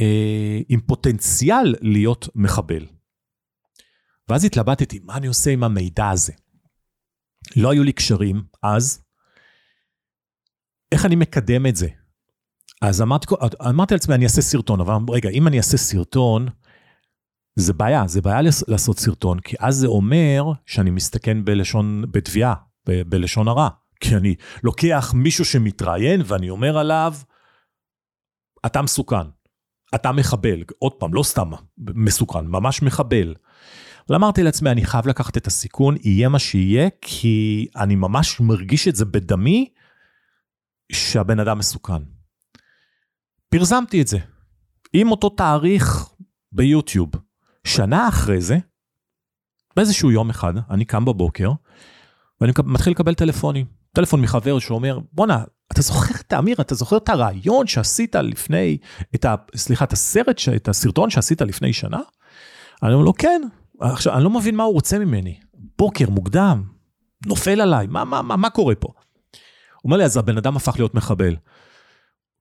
אה, 0.00 0.60
עם 0.68 0.80
פוטנציאל 0.80 1.74
להיות 1.80 2.28
מחבל. 2.34 2.95
ואז 4.28 4.44
התלבטתי, 4.44 5.00
מה 5.04 5.16
אני 5.16 5.26
עושה 5.26 5.50
עם 5.50 5.64
המידע 5.64 6.10
הזה? 6.10 6.32
לא 7.56 7.70
היו 7.70 7.84
לי 7.84 7.92
קשרים 7.92 8.42
אז, 8.62 9.04
איך 10.92 11.06
אני 11.06 11.16
מקדם 11.16 11.66
את 11.66 11.76
זה? 11.76 11.88
אז 12.82 13.02
אמרתי, 13.02 13.26
אמרתי 13.68 13.94
לעצמי, 13.94 14.14
אני 14.14 14.24
אעשה 14.24 14.42
סרטון, 14.42 14.80
אבל 14.80 14.94
רגע, 15.10 15.30
אם 15.30 15.48
אני 15.48 15.58
אעשה 15.58 15.76
סרטון, 15.76 16.48
זה 17.56 17.72
בעיה, 17.72 18.08
זה 18.08 18.22
בעיה 18.22 18.40
לעשות 18.68 18.98
סרטון, 18.98 19.40
כי 19.40 19.56
אז 19.60 19.76
זה 19.76 19.86
אומר 19.86 20.42
שאני 20.66 20.90
מסתכן 20.90 21.44
בלשון, 21.44 22.04
בתביעה, 22.10 22.54
ב, 22.88 23.02
בלשון 23.02 23.48
הרע. 23.48 23.68
כי 24.00 24.16
אני 24.16 24.34
לוקח 24.62 25.12
מישהו 25.14 25.44
שמתראיין 25.44 26.20
ואני 26.24 26.50
אומר 26.50 26.78
עליו, 26.78 27.14
אתה 28.66 28.82
מסוכן, 28.82 29.26
אתה 29.94 30.12
מחבל, 30.12 30.64
עוד 30.78 30.92
פעם, 30.92 31.14
לא 31.14 31.22
סתם 31.22 31.50
מסוכן, 31.78 32.46
ממש 32.46 32.82
מחבל. 32.82 33.34
אבל 34.08 34.16
אמרתי 34.16 34.42
לעצמי, 34.42 34.70
אני 34.70 34.84
חייב 34.84 35.08
לקחת 35.08 35.36
את 35.36 35.46
הסיכון, 35.46 35.96
יהיה 36.02 36.28
מה 36.28 36.38
שיהיה, 36.38 36.88
כי 37.00 37.66
אני 37.76 37.96
ממש 37.96 38.40
מרגיש 38.40 38.88
את 38.88 38.96
זה 38.96 39.04
בדמי, 39.04 39.70
שהבן 40.92 41.40
אדם 41.40 41.58
מסוכן. 41.58 42.02
פרסמתי 43.48 44.02
את 44.02 44.06
זה, 44.06 44.18
עם 44.92 45.10
אותו 45.10 45.28
תאריך 45.28 46.08
ביוטיוב. 46.52 47.10
שנה 47.64 48.08
אחרי 48.08 48.40
זה, 48.40 48.58
באיזשהו 49.76 50.10
יום 50.10 50.30
אחד, 50.30 50.52
אני 50.70 50.84
קם 50.84 51.04
בבוקר, 51.04 51.52
ואני 52.40 52.52
מתחיל 52.64 52.92
לקבל 52.92 53.14
טלפונים. 53.14 53.66
טלפון 53.92 54.20
מחבר 54.20 54.58
שאומר, 54.58 54.98
בואנה, 55.12 55.44
אתה 55.72 55.82
זוכר 55.82 56.14
את 56.20 56.32
האמיר, 56.32 56.56
אתה 56.60 56.74
זוכר 56.74 56.96
את 56.96 57.08
הרעיון 57.08 57.66
שעשית 57.66 58.14
לפני, 58.14 58.78
את 59.14 59.24
ה... 59.24 59.34
סליחה, 59.56 59.84
את 59.84 59.92
הסרט, 59.92 60.40
את 60.56 60.68
הסרטון 60.68 61.10
שעשית 61.10 61.42
לפני 61.42 61.72
שנה? 61.72 62.00
אני 62.82 62.92
אומר 62.92 63.04
לו, 63.04 63.14
כן. 63.14 63.42
עכשיו, 63.80 64.14
אני 64.14 64.24
לא 64.24 64.30
מבין 64.30 64.56
מה 64.56 64.62
הוא 64.62 64.74
רוצה 64.74 64.98
ממני. 64.98 65.38
בוקר, 65.78 66.10
מוקדם, 66.10 66.62
נופל 67.26 67.60
עליי, 67.60 67.86
מה, 67.86 68.04
מה, 68.04 68.22
מה, 68.22 68.36
מה 68.36 68.50
קורה 68.50 68.74
פה? 68.74 68.88
הוא 68.88 69.80
אומר 69.84 69.96
לי, 69.96 70.04
אז 70.04 70.16
הבן 70.16 70.36
אדם 70.36 70.56
הפך 70.56 70.74
להיות 70.78 70.94
מחבל. 70.94 71.36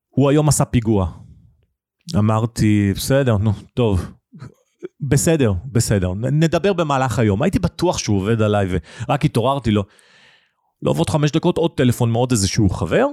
הוא 0.10 0.30
היום 0.30 0.50
עשה 0.50 0.66
פיגוע. 0.66 1.12
אמרתי, 2.18 2.94
בסדר, 2.96 3.38
נו, 3.38 3.54
טוב, 3.74 4.12
בסדר, 5.02 5.54
בסדר, 5.66 6.14
נדבר 6.14 6.74
במהלך 6.74 7.20
היום. 7.20 7.42
הייתי 7.42 7.60
בטוח 7.60 7.98
שהוא 7.98 8.18
עובד 8.18 8.42
עליי 8.42 8.68
ורק 8.70 9.26
התעוררתי 9.26 9.72
לו. 9.72 9.84
לא 10.82 10.92
עוברות 10.92 11.10
חמש 11.10 11.32
דקות, 11.32 11.58
עוד 11.58 11.72
טלפון 11.76 12.12
מעוד 12.12 12.32
איזשהו 12.32 12.70
חבר. 12.70 13.08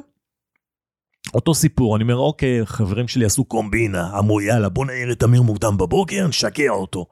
אותו 1.35 1.55
סיפור, 1.55 1.97
אני 1.97 2.02
אומר, 2.02 2.17
אוקיי, 2.17 2.67
חברים 2.67 3.09
שלי 3.09 3.25
עשו 3.25 3.45
קומבינה, 3.45 4.19
אמרו, 4.19 4.41
יאללה, 4.41 4.69
בוא 4.69 4.87
נעיר 4.87 5.12
את 5.12 5.25
אמיר 5.25 5.43
מוקדם 5.43 5.76
בבוקר, 5.76 6.26
נשקע 6.29 6.71
אותו. 6.71 7.07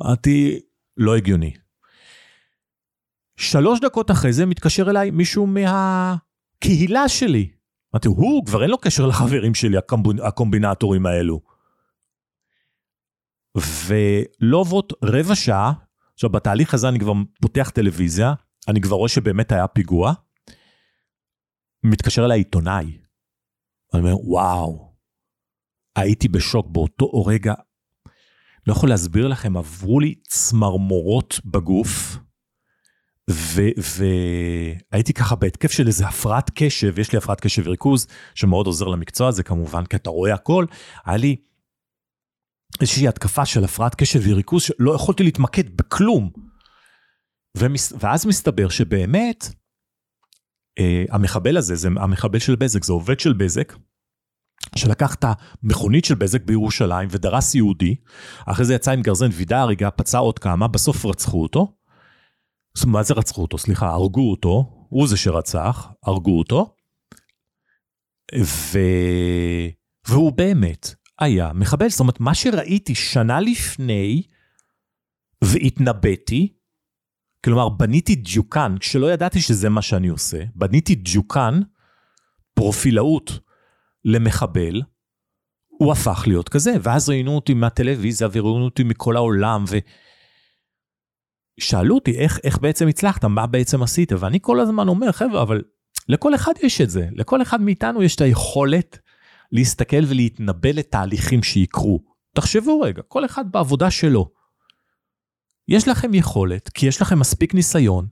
אמרתי, 0.00 0.60
לא 0.96 1.16
הגיוני. 1.16 1.54
שלוש 3.36 3.80
דקות 3.80 4.10
אחרי 4.10 4.32
זה 4.32 4.46
מתקשר 4.46 4.90
אליי 4.90 5.10
מישהו 5.10 5.46
מהקהילה 5.46 7.08
שלי. 7.08 7.50
אמרתי, 7.94 8.08
הוא, 8.08 8.46
כבר 8.46 8.62
אין 8.62 8.70
לו 8.70 8.78
קשר 8.78 9.06
לחברים 9.06 9.54
שלי, 9.54 9.76
הקומבינטורים 10.22 11.06
האלו. 11.06 11.40
ולא 13.56 14.56
עוברות 14.56 14.92
רבע 15.04 15.34
שעה, 15.34 15.72
עכשיו 16.14 16.30
בתהליך 16.30 16.74
הזה 16.74 16.88
אני 16.88 16.98
כבר 16.98 17.12
פותח 17.42 17.70
טלוויזיה, 17.74 18.34
אני 18.68 18.80
כבר 18.80 18.96
רואה 18.96 19.08
שבאמת 19.08 19.52
היה 19.52 19.68
פיגוע, 19.68 20.12
מתקשר 21.82 22.24
אליי 22.24 22.40
עיתונאי. 22.40 22.98
אני 23.94 24.02
אומר, 24.02 24.16
וואו, 24.24 24.94
הייתי 25.96 26.28
בשוק 26.28 26.66
באותו 26.70 27.24
רגע. 27.24 27.54
לא 28.68 28.72
יכול 28.72 28.88
להסביר 28.88 29.28
לכם, 29.28 29.56
עברו 29.56 30.00
לי 30.00 30.14
צמרמורות 30.28 31.40
בגוף, 31.44 32.16
והייתי 34.90 35.12
ככה 35.12 35.36
בהתקף 35.36 35.72
של 35.72 35.86
איזה 35.86 36.06
הפרעת 36.06 36.50
קשב, 36.54 36.98
יש 36.98 37.12
לי 37.12 37.18
הפרעת 37.18 37.40
קשב 37.40 37.62
וריכוז, 37.66 38.06
שמאוד 38.34 38.66
עוזר 38.66 38.86
למקצוע 38.86 39.28
הזה 39.28 39.42
כמובן, 39.42 39.84
כי 39.84 39.96
אתה 39.96 40.10
רואה 40.10 40.34
הכל, 40.34 40.66
היה 41.04 41.16
לי 41.16 41.36
איזושהי 42.80 43.08
התקפה 43.08 43.46
של 43.46 43.64
הפרעת 43.64 43.94
קשב 43.94 44.20
וריכוז, 44.24 44.62
שלא 44.62 44.94
יכולתי 44.94 45.22
להתמקד 45.22 45.76
בכלום. 45.76 46.30
ומס, 47.56 47.92
ואז 48.00 48.26
מסתבר 48.26 48.68
שבאמת, 48.68 49.48
אה, 50.78 51.04
המחבל 51.10 51.56
הזה, 51.56 51.76
זה 51.76 51.88
המחבל 51.96 52.38
של 52.38 52.56
בזק, 52.56 52.84
זה 52.84 52.92
עובד 52.92 53.20
של 53.20 53.32
בזק, 53.32 53.74
שלקח 54.78 55.14
את 55.14 55.24
המכונית 55.24 56.04
של 56.04 56.14
בזק 56.14 56.42
בירושלים 56.42 57.08
ודרס 57.10 57.54
יהודי, 57.54 57.94
אחרי 58.46 58.64
זה 58.64 58.74
יצא 58.74 58.90
עם 58.90 59.02
גרזן 59.02 59.28
וידא 59.32 59.56
הריגה, 59.56 59.90
פצע 59.90 60.18
עוד 60.18 60.38
כמה, 60.38 60.68
בסוף 60.68 61.06
רצחו 61.06 61.42
אותו. 61.42 61.72
מה 62.86 63.02
זה 63.02 63.14
רצחו 63.14 63.42
אותו? 63.42 63.58
סליחה, 63.58 63.88
הרגו 63.88 64.30
אותו, 64.30 64.86
הוא 64.88 65.08
זה 65.08 65.16
שרצח, 65.16 65.88
הרגו 66.04 66.38
אותו. 66.38 66.74
ו... 68.44 68.78
והוא 70.08 70.32
באמת 70.32 70.94
היה 71.18 71.52
מחבל. 71.52 71.88
זאת 71.88 72.00
אומרת, 72.00 72.20
מה 72.20 72.34
שראיתי 72.34 72.94
שנה 72.94 73.40
לפני 73.40 74.22
והתנבאתי, 75.44 76.52
כלומר, 77.44 77.68
בניתי 77.68 78.14
דיוקן, 78.14 78.74
כשלא 78.80 79.12
ידעתי 79.12 79.40
שזה 79.40 79.68
מה 79.68 79.82
שאני 79.82 80.08
עושה, 80.08 80.44
בניתי 80.54 80.94
דיוקן, 80.94 81.60
פרופילאות 82.54 83.38
למחבל, 84.04 84.82
הוא 85.68 85.92
הפך 85.92 86.24
להיות 86.26 86.48
כזה, 86.48 86.72
ואז 86.82 87.08
ראיינו 87.08 87.34
אותי 87.34 87.54
מהטלוויזיה 87.54 88.28
וראיינו 88.32 88.64
אותי 88.64 88.84
מכל 88.84 89.16
העולם, 89.16 89.64
ושאלו 91.58 91.94
אותי 91.94 92.18
איך, 92.18 92.38
איך 92.44 92.58
בעצם 92.58 92.88
הצלחת, 92.88 93.24
מה 93.24 93.46
בעצם 93.46 93.82
עשית, 93.82 94.12
ואני 94.12 94.38
כל 94.42 94.60
הזמן 94.60 94.88
אומר, 94.88 95.12
חבר'ה, 95.12 95.42
אבל 95.42 95.62
לכל 96.08 96.34
אחד 96.34 96.52
יש 96.62 96.80
את 96.80 96.90
זה, 96.90 97.08
לכל 97.12 97.42
אחד 97.42 97.60
מאיתנו 97.60 98.02
יש 98.02 98.16
את 98.16 98.20
היכולת 98.20 98.98
להסתכל 99.52 100.04
ולהתנבא 100.08 100.68
לתהליכים 100.68 101.42
שיקרו. 101.42 102.00
תחשבו 102.34 102.80
רגע, 102.80 103.02
כל 103.08 103.24
אחד 103.24 103.52
בעבודה 103.52 103.90
שלו. 103.90 104.30
יש 105.68 105.88
לכם 105.88 106.14
יכולת, 106.14 106.68
כי 106.68 106.86
יש 106.86 107.02
לכם 107.02 107.18
מספיק 107.18 107.54
ניסיון, 107.54 108.06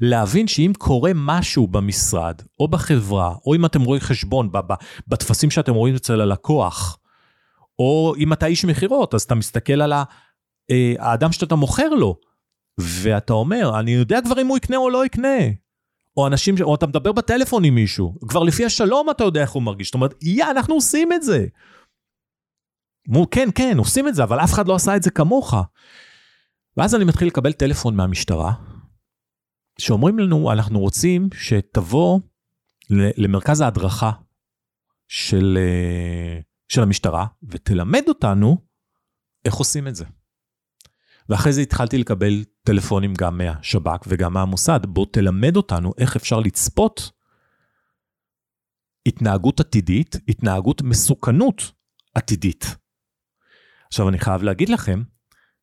להבין 0.00 0.48
שאם 0.48 0.72
קורה 0.78 1.10
משהו 1.14 1.66
במשרד, 1.66 2.42
או 2.60 2.68
בחברה, 2.68 3.34
או 3.46 3.54
אם 3.54 3.64
אתם 3.64 3.82
רואים 3.82 4.02
חשבון 4.02 4.50
בטפסים 5.08 5.50
שאתם 5.50 5.74
רואים 5.74 5.94
אצל 5.94 6.20
הלקוח, 6.20 6.98
או 7.78 8.14
אם 8.18 8.32
אתה 8.32 8.46
איש 8.46 8.64
מכירות, 8.64 9.14
אז 9.14 9.22
אתה 9.22 9.34
מסתכל 9.34 9.82
על 9.82 9.92
אה, 10.70 10.94
האדם 10.98 11.32
שאתה 11.32 11.54
מוכר 11.54 11.88
לו, 11.88 12.16
ואתה 12.78 13.32
אומר, 13.32 13.78
אני 13.80 13.90
יודע 13.90 14.18
כבר 14.24 14.40
אם 14.40 14.46
הוא 14.46 14.56
יקנה 14.56 14.76
או 14.76 14.90
לא 14.90 15.06
יקנה. 15.06 15.38
או 16.16 16.26
אנשים, 16.26 16.54
או 16.62 16.74
אתה 16.74 16.86
מדבר 16.86 17.12
בטלפון 17.12 17.64
עם 17.64 17.74
מישהו, 17.74 18.14
כבר 18.28 18.42
לפי 18.42 18.64
השלום 18.64 19.10
אתה 19.10 19.24
יודע 19.24 19.40
איך 19.40 19.50
הוא 19.50 19.62
מרגיש. 19.62 19.86
זאת 19.86 19.94
אומרת, 19.94 20.14
יא, 20.22 20.44
אנחנו 20.50 20.74
עושים 20.74 21.12
את 21.12 21.22
זה. 21.22 21.46
כן, 23.30 23.48
כן, 23.54 23.78
עושים 23.78 24.08
את 24.08 24.14
זה, 24.14 24.22
אבל 24.22 24.40
אף 24.40 24.52
אחד 24.52 24.68
לא 24.68 24.74
עשה 24.74 24.96
את 24.96 25.02
זה 25.02 25.10
כמוך. 25.10 25.54
ואז 26.76 26.94
אני 26.94 27.04
מתחיל 27.04 27.28
לקבל 27.28 27.52
טלפון 27.52 27.96
מהמשטרה, 27.96 28.52
שאומרים 29.80 30.18
לנו, 30.18 30.52
אנחנו 30.52 30.80
רוצים 30.80 31.28
שתבוא 31.34 32.20
למרכז 32.90 33.60
ההדרכה 33.60 34.10
של, 35.08 35.58
אה, 35.60 36.40
של 36.68 36.82
המשטרה, 36.82 37.26
ותלמד 37.42 38.02
אותנו 38.08 38.56
איך 39.44 39.54
עושים 39.54 39.88
את 39.88 39.94
זה. 39.94 40.04
ואחרי 41.28 41.52
זה 41.52 41.60
התחלתי 41.60 41.98
לקבל 41.98 42.44
טלפונים 42.62 43.14
גם 43.14 43.38
מהשב"כ 43.38 44.04
וגם 44.06 44.32
מהמוסד, 44.32 44.80
בוא 44.86 45.06
תלמד 45.12 45.56
אותנו 45.56 45.92
איך 45.98 46.16
אפשר 46.16 46.40
לצפות 46.40 47.10
התנהגות 49.06 49.60
עתידית, 49.60 50.16
התנהגות 50.28 50.82
מסוכנות 50.82 51.72
עתידית. 52.14 52.76
עכשיו 53.88 54.08
אני 54.08 54.18
חייב 54.18 54.42
להגיד 54.42 54.68
לכם, 54.68 55.02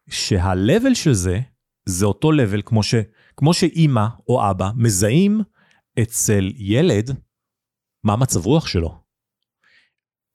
שה-level 0.10 0.96
של 0.96 1.14
זה, 1.14 1.40
זה 1.86 2.06
אותו 2.06 2.32
level 2.32 2.62
כמו, 2.66 2.84
ש, 2.84 2.96
כמו 3.38 3.54
שאימא 3.54 4.06
או 4.30 4.52
אבא 4.52 4.70
מזהים 4.76 5.42
אצל 6.02 6.52
ילד 6.56 7.10
מה 8.04 8.16
מצב 8.16 8.46
רוח 8.46 8.68
שלו. 8.68 9.00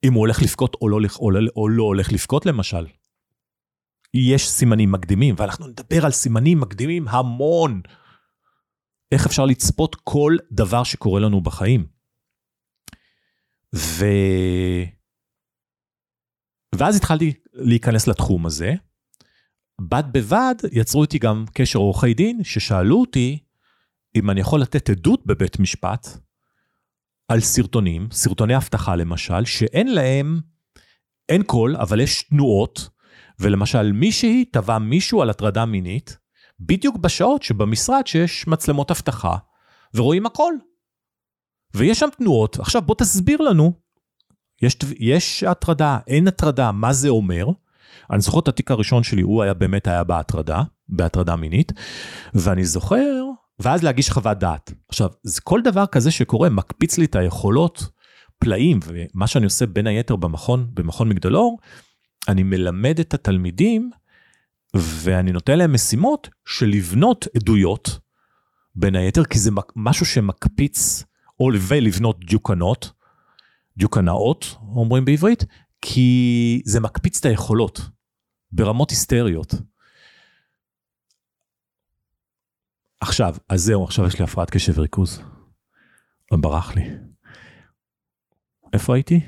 אם 0.03 0.13
הוא 0.13 0.19
הולך 0.19 0.41
לבכות 0.41 0.75
או 0.81 0.89
לא, 0.89 0.99
או, 1.19 1.31
לא, 1.31 1.51
או 1.55 1.69
לא 1.69 1.83
הולך 1.83 2.11
לבכות 2.11 2.45
למשל. 2.45 2.87
יש 4.13 4.49
סימנים 4.49 4.91
מקדימים, 4.91 5.35
ואנחנו 5.37 5.67
נדבר 5.67 6.05
על 6.05 6.11
סימנים 6.11 6.59
מקדימים 6.59 7.07
המון. 7.07 7.81
איך 9.11 9.25
אפשר 9.25 9.45
לצפות 9.45 9.95
כל 9.95 10.37
דבר 10.51 10.83
שקורה 10.83 11.19
לנו 11.19 11.41
בחיים. 11.41 11.87
ו... 13.75 14.05
ואז 16.75 16.97
התחלתי 16.97 17.33
להיכנס 17.53 18.07
לתחום 18.07 18.45
הזה. 18.45 18.73
בד 19.89 20.03
בבד 20.11 20.55
יצרו 20.71 21.01
איתי 21.01 21.19
גם 21.19 21.45
קשר 21.53 21.79
עורכי 21.79 22.13
דין, 22.13 22.43
ששאלו 22.43 22.99
אותי 22.99 23.39
אם 24.15 24.29
אני 24.29 24.41
יכול 24.41 24.61
לתת 24.61 24.89
עדות 24.89 25.25
בבית 25.25 25.59
משפט 25.59 26.07
על 27.27 27.39
סרטונים, 27.39 28.07
סרטוני 28.11 28.57
אבטחה 28.57 28.95
למשל, 28.95 29.45
שאין 29.45 29.93
להם, 29.93 30.39
אין 31.29 31.43
קול, 31.43 31.75
אבל 31.75 31.99
יש 31.99 32.23
תנועות 32.23 32.89
ולמשל 33.39 33.91
מישהי 33.91 34.45
תבע 34.45 34.77
מישהו 34.77 35.21
על 35.21 35.29
הטרדה 35.29 35.65
מינית, 35.65 36.17
בדיוק 36.59 36.97
בשעות 36.97 37.43
שבמשרד 37.43 38.07
שיש 38.07 38.47
מצלמות 38.47 38.91
אבטחה, 38.91 39.37
ורואים 39.93 40.25
הכל. 40.25 40.53
ויש 41.73 41.99
שם 41.99 42.09
תנועות, 42.17 42.59
עכשיו 42.59 42.81
בוא 42.81 42.95
תסביר 42.95 43.41
לנו, 43.41 43.73
יש, 44.61 44.77
יש 44.99 45.43
הטרדה, 45.43 45.99
אין 46.07 46.27
הטרדה, 46.27 46.71
מה 46.71 46.93
זה 46.93 47.09
אומר? 47.09 47.45
אני 48.11 48.21
זוכר 48.21 48.39
את 48.39 48.47
התיק 48.47 48.71
הראשון 48.71 49.03
שלי, 49.03 49.21
הוא 49.21 49.43
היה 49.43 49.53
באמת 49.53 49.87
היה 49.87 50.03
בהטרדה, 50.03 50.63
בהטרדה 50.89 51.35
מינית, 51.35 51.71
ואני 52.33 52.65
זוכר, 52.65 53.23
ואז 53.59 53.83
להגיש 53.83 54.09
חוות 54.09 54.37
דעת. 54.37 54.73
עכשיו, 54.89 55.09
כל 55.43 55.61
דבר 55.61 55.85
כזה 55.85 56.11
שקורה 56.11 56.49
מקפיץ 56.49 56.97
לי 56.97 57.05
את 57.05 57.15
היכולות 57.15 57.89
פלאים, 58.39 58.79
ומה 58.85 59.27
שאני 59.27 59.45
עושה 59.45 59.65
בין 59.65 59.87
היתר 59.87 60.15
במכון, 60.15 60.67
במכון 60.73 61.09
מגדלור, 61.09 61.59
אני 62.27 62.43
מלמד 62.43 62.99
את 62.99 63.13
התלמידים 63.13 63.91
ואני 64.75 65.31
נותן 65.31 65.57
להם 65.57 65.73
משימות 65.73 66.29
של 66.45 66.65
לבנות 66.65 67.27
עדויות, 67.35 67.99
בין 68.75 68.95
היתר, 68.95 69.23
כי 69.23 69.39
זה 69.39 69.51
משהו 69.75 70.05
שמקפיץ, 70.05 71.03
או 71.39 71.49
ולבנות 71.67 72.25
דיוקנות, 72.25 72.91
דיוקנאות, 73.77 74.55
אומרים 74.75 75.05
בעברית, 75.05 75.45
כי 75.81 76.61
זה 76.65 76.79
מקפיץ 76.79 77.19
את 77.19 77.25
היכולות 77.25 77.81
ברמות 78.51 78.89
היסטריות. 78.89 79.53
עכשיו, 82.99 83.35
אז 83.49 83.61
זהו, 83.61 83.83
עכשיו 83.83 84.07
יש 84.07 84.19
לי 84.19 84.23
הפרעת 84.23 84.49
קשב 84.49 84.77
וריכוז. 84.77 85.21
ברח 86.31 86.75
לי. 86.75 86.89
איפה 88.73 88.95
הייתי? 88.95 89.19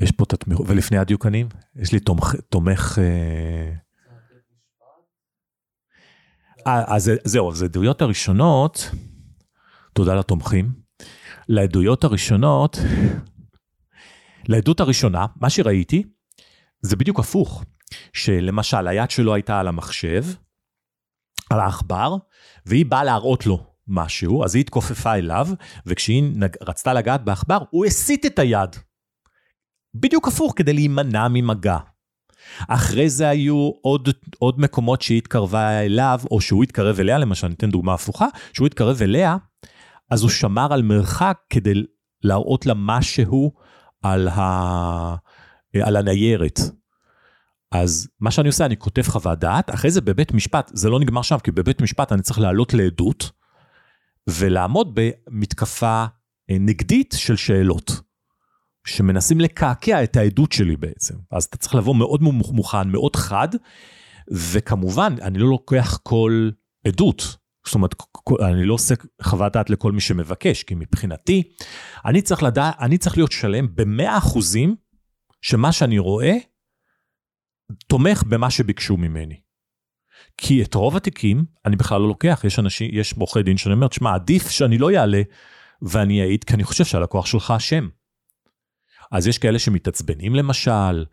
יש 0.00 0.12
פה 0.12 0.24
את 0.24 0.32
התמיכות, 0.32 0.66
ולפני 0.68 0.98
הדיוקנים, 0.98 1.48
יש 1.76 1.92
לי 1.92 2.00
תומך, 2.00 2.34
תומך... 2.48 2.98
אה, 2.98 3.72
אה 6.66 6.96
אז 6.96 7.10
זהו, 7.24 7.50
אז 7.50 7.62
העדויות 7.62 8.02
הראשונות, 8.02 8.90
תודה 9.92 10.14
לתומכים. 10.14 10.72
לעדויות 11.48 12.04
הראשונות, 12.04 12.76
לעדות 14.48 14.80
הראשונה, 14.80 15.26
מה 15.36 15.50
שראיתי, 15.50 16.04
זה 16.80 16.96
בדיוק 16.96 17.20
הפוך. 17.20 17.64
שלמשל, 18.12 18.88
היד 18.88 19.10
שלו 19.10 19.34
הייתה 19.34 19.60
על 19.60 19.68
המחשב, 19.68 20.24
על 21.50 21.60
העכבר, 21.60 22.16
והיא 22.66 22.86
באה 22.86 23.04
להראות 23.04 23.46
לו 23.46 23.66
משהו, 23.88 24.44
אז 24.44 24.54
היא 24.54 24.60
התכופפה 24.60 25.14
אליו, 25.14 25.48
וכשהיא 25.86 26.22
נג... 26.22 26.56
רצתה 26.62 26.92
לגעת 26.92 27.24
בעכבר, 27.24 27.58
הוא 27.70 27.86
הסיט 27.86 28.26
את 28.26 28.38
היד. 28.38 28.76
בדיוק 29.94 30.28
הפוך, 30.28 30.52
כדי 30.56 30.72
להימנע 30.72 31.28
ממגע. 31.28 31.78
אחרי 32.68 33.10
זה 33.10 33.28
היו 33.28 33.70
עוד, 33.80 34.08
עוד 34.38 34.60
מקומות 34.60 35.02
שהיא 35.02 35.18
התקרבה 35.18 35.80
אליו, 35.80 36.20
או 36.30 36.40
שהוא 36.40 36.62
התקרב 36.62 37.00
אליה, 37.00 37.18
למשל, 37.18 37.48
ניתן 37.48 37.70
דוגמה 37.70 37.94
הפוכה, 37.94 38.26
שהוא 38.52 38.66
התקרב 38.66 39.02
אליה, 39.02 39.36
אז 40.10 40.22
הוא 40.22 40.30
שמר 40.30 40.72
על 40.72 40.82
מרחק 40.82 41.38
כדי 41.50 41.72
להראות 42.22 42.66
לה 42.66 42.74
משהו 42.76 43.52
על, 44.02 44.28
ה... 44.28 45.16
על 45.82 45.96
הניירת. 45.96 46.60
אז 47.72 48.08
מה 48.20 48.30
שאני 48.30 48.48
עושה, 48.48 48.66
אני 48.66 48.76
כותב 48.76 49.02
חוות 49.02 49.38
דעת, 49.38 49.70
אחרי 49.74 49.90
זה 49.90 50.00
בבית 50.00 50.32
משפט, 50.32 50.70
זה 50.74 50.90
לא 50.90 51.00
נגמר 51.00 51.22
שם, 51.22 51.38
כי 51.38 51.50
בבית 51.50 51.80
משפט 51.80 52.12
אני 52.12 52.22
צריך 52.22 52.38
לעלות 52.38 52.74
לעדות, 52.74 53.30
ולעמוד 54.28 54.94
במתקפה 54.94 56.04
נגדית 56.50 57.14
של 57.18 57.36
שאלות. 57.36 58.00
שמנסים 58.86 59.40
לקעקע 59.40 60.04
את 60.04 60.16
העדות 60.16 60.52
שלי 60.52 60.76
בעצם. 60.76 61.14
אז 61.30 61.44
אתה 61.44 61.56
צריך 61.56 61.74
לבוא 61.74 61.94
מאוד 61.94 62.22
מוכן, 62.22 62.88
מאוד 62.88 63.16
חד, 63.16 63.48
וכמובן, 64.32 65.14
אני 65.22 65.38
לא 65.38 65.48
לוקח 65.48 65.98
כל 66.02 66.50
עדות. 66.86 67.36
זאת 67.66 67.74
אומרת, 67.74 67.94
אני 68.40 68.64
לא 68.64 68.74
עושה 68.74 68.94
חוות 69.22 69.52
דעת 69.52 69.70
לכל 69.70 69.92
מי 69.92 70.00
שמבקש, 70.00 70.62
כי 70.62 70.74
מבחינתי, 70.74 71.42
אני 72.04 72.22
צריך 72.22 72.42
לדעת, 72.42 72.74
אני 72.80 72.98
צריך 72.98 73.16
להיות 73.16 73.32
שלם 73.32 73.68
במאה 73.74 74.18
אחוזים, 74.18 74.76
שמה 75.42 75.72
שאני 75.72 75.98
רואה, 75.98 76.34
תומך 77.86 78.22
במה 78.22 78.50
שביקשו 78.50 78.96
ממני. 78.96 79.40
כי 80.36 80.62
את 80.62 80.74
רוב 80.74 80.96
התיקים 80.96 81.44
אני 81.66 81.76
בכלל 81.76 82.00
לא 82.00 82.08
לוקח, 82.08 82.40
יש 82.44 82.58
אנשים, 82.58 82.90
יש 82.92 83.12
עורכי 83.12 83.42
דין 83.42 83.56
שאני 83.56 83.74
אומר, 83.74 83.88
תשמע, 83.88 84.14
עדיף 84.14 84.50
שאני 84.50 84.78
לא 84.78 84.90
אעלה 84.90 85.22
ואני 85.82 86.22
אעיד, 86.22 86.44
כי 86.44 86.54
אני 86.54 86.64
חושב 86.64 86.84
שהלקוח 86.84 87.26
שלך 87.26 87.50
אשם. 87.50 87.88
אז 89.12 89.26
יש 89.26 89.38
כאלה 89.38 89.58
שמתעצבנים 89.58 90.34
למשל, 90.34 91.04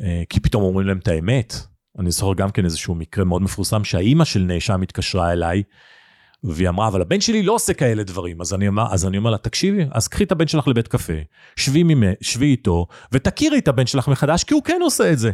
אה, 0.00 0.22
כי 0.28 0.40
פתאום 0.40 0.62
אומרים 0.62 0.86
להם 0.86 0.98
את 0.98 1.08
האמת. 1.08 1.54
אני 1.98 2.10
זוכר 2.10 2.34
גם 2.34 2.50
כן 2.50 2.64
איזשהו 2.64 2.94
מקרה 2.94 3.24
מאוד 3.24 3.42
מפורסם 3.42 3.84
שהאימא 3.84 4.24
של 4.24 4.40
נאשם 4.40 4.82
התקשרה 4.82 5.32
אליי, 5.32 5.62
והיא 6.46 6.68
אמרה, 6.68 6.88
אבל 6.88 7.00
הבן 7.00 7.20
שלי 7.20 7.42
לא 7.42 7.52
עושה 7.52 7.74
כאלה 7.74 8.02
דברים. 8.02 8.40
אז 8.40 8.54
אני 8.54 8.68
אומר, 8.68 8.86
אז 8.90 9.06
אני 9.06 9.18
אומר 9.18 9.30
לה, 9.30 9.38
תקשיבי, 9.38 9.84
אז 9.90 10.08
קחי 10.08 10.24
את 10.24 10.32
הבן 10.32 10.46
שלך 10.46 10.68
לבית 10.68 10.88
קפה, 10.88 11.12
שבי, 11.56 11.82
ממ, 11.82 12.02
שבי 12.20 12.46
איתו, 12.46 12.86
ותכירי 13.12 13.58
את 13.58 13.68
הבן 13.68 13.86
שלך 13.86 14.08
מחדש, 14.08 14.44
כי 14.44 14.54
הוא 14.54 14.62
כן 14.62 14.80
עושה 14.82 15.12
את 15.12 15.18
זה. 15.18 15.30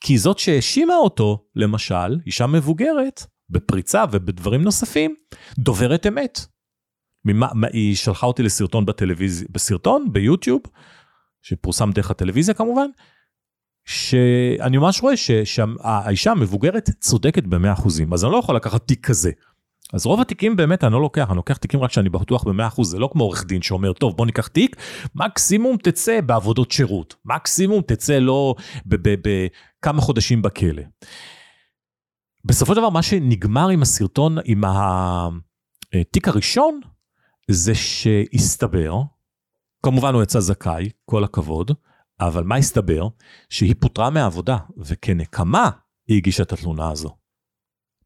כי 0.00 0.18
זאת 0.18 0.38
שהאשימה 0.38 0.96
אותו, 0.96 1.44
למשל, 1.56 2.18
אישה 2.26 2.46
מבוגרת, 2.46 3.26
בפריצה 3.50 4.04
ובדברים 4.12 4.62
נוספים, 4.62 5.14
דוברת 5.58 6.06
אמת. 6.06 6.40
ממה, 7.24 7.48
היא 7.72 7.96
שלחה 7.96 8.26
אותי 8.26 8.42
לסרטון 8.42 8.86
בטלוויזיה, 8.86 9.48
בסרטון 9.50 10.12
ביוטיוב, 10.12 10.60
שפורסם 11.42 11.90
דרך 11.90 12.10
הטלוויזיה 12.10 12.54
כמובן, 12.54 12.86
שאני 13.84 14.78
ממש 14.78 15.02
רואה 15.02 15.16
שהאישה 15.16 16.30
המבוגרת 16.30 16.90
צודקת 17.00 17.44
ב-100%, 17.44 17.88
אז 18.12 18.24
אני 18.24 18.32
לא 18.32 18.36
יכול 18.36 18.56
לקחת 18.56 18.88
תיק 18.88 19.06
כזה. 19.06 19.30
אז 19.92 20.06
רוב 20.06 20.20
התיקים 20.20 20.56
באמת 20.56 20.84
אני 20.84 20.92
לא 20.92 21.00
לוקח, 21.00 21.28
אני 21.28 21.36
לוקח 21.36 21.56
תיקים 21.56 21.80
רק 21.80 21.92
שאני 21.92 22.08
בטוח 22.08 22.44
ב-100%, 22.44 22.84
זה 22.84 22.98
לא 22.98 23.08
כמו 23.12 23.24
עורך 23.24 23.44
דין 23.44 23.62
שאומר, 23.62 23.92
טוב 23.92 24.16
בוא 24.16 24.26
ניקח 24.26 24.46
תיק, 24.46 24.76
מקסימום 25.14 25.76
תצא 25.76 26.20
בעבודות 26.20 26.70
שירות, 26.70 27.14
מקסימום 27.24 27.82
תצא 27.82 28.18
לא 28.18 28.54
בכמה 28.86 30.00
חודשים 30.00 30.42
בכלא. 30.42 30.82
בסופו 32.44 32.74
של 32.74 32.80
דבר 32.80 32.90
מה 32.90 33.02
שנגמר 33.02 33.68
עם 33.68 33.82
הסרטון, 33.82 34.36
עם 34.44 34.62
התיק 35.94 36.28
הראשון, 36.28 36.80
זה 37.50 37.74
שהסתבר, 37.74 39.02
כמובן 39.82 40.14
הוא 40.14 40.22
יצא 40.22 40.40
זכאי, 40.40 40.90
כל 41.04 41.24
הכבוד, 41.24 41.70
אבל 42.20 42.44
מה 42.44 42.56
הסתבר? 42.56 43.08
שהיא 43.50 43.74
פוטרה 43.80 44.10
מהעבודה, 44.10 44.56
וכנקמה 44.76 45.70
היא 46.08 46.16
הגישה 46.16 46.42
את 46.42 46.52
התלונה 46.52 46.90
הזו. 46.90 47.16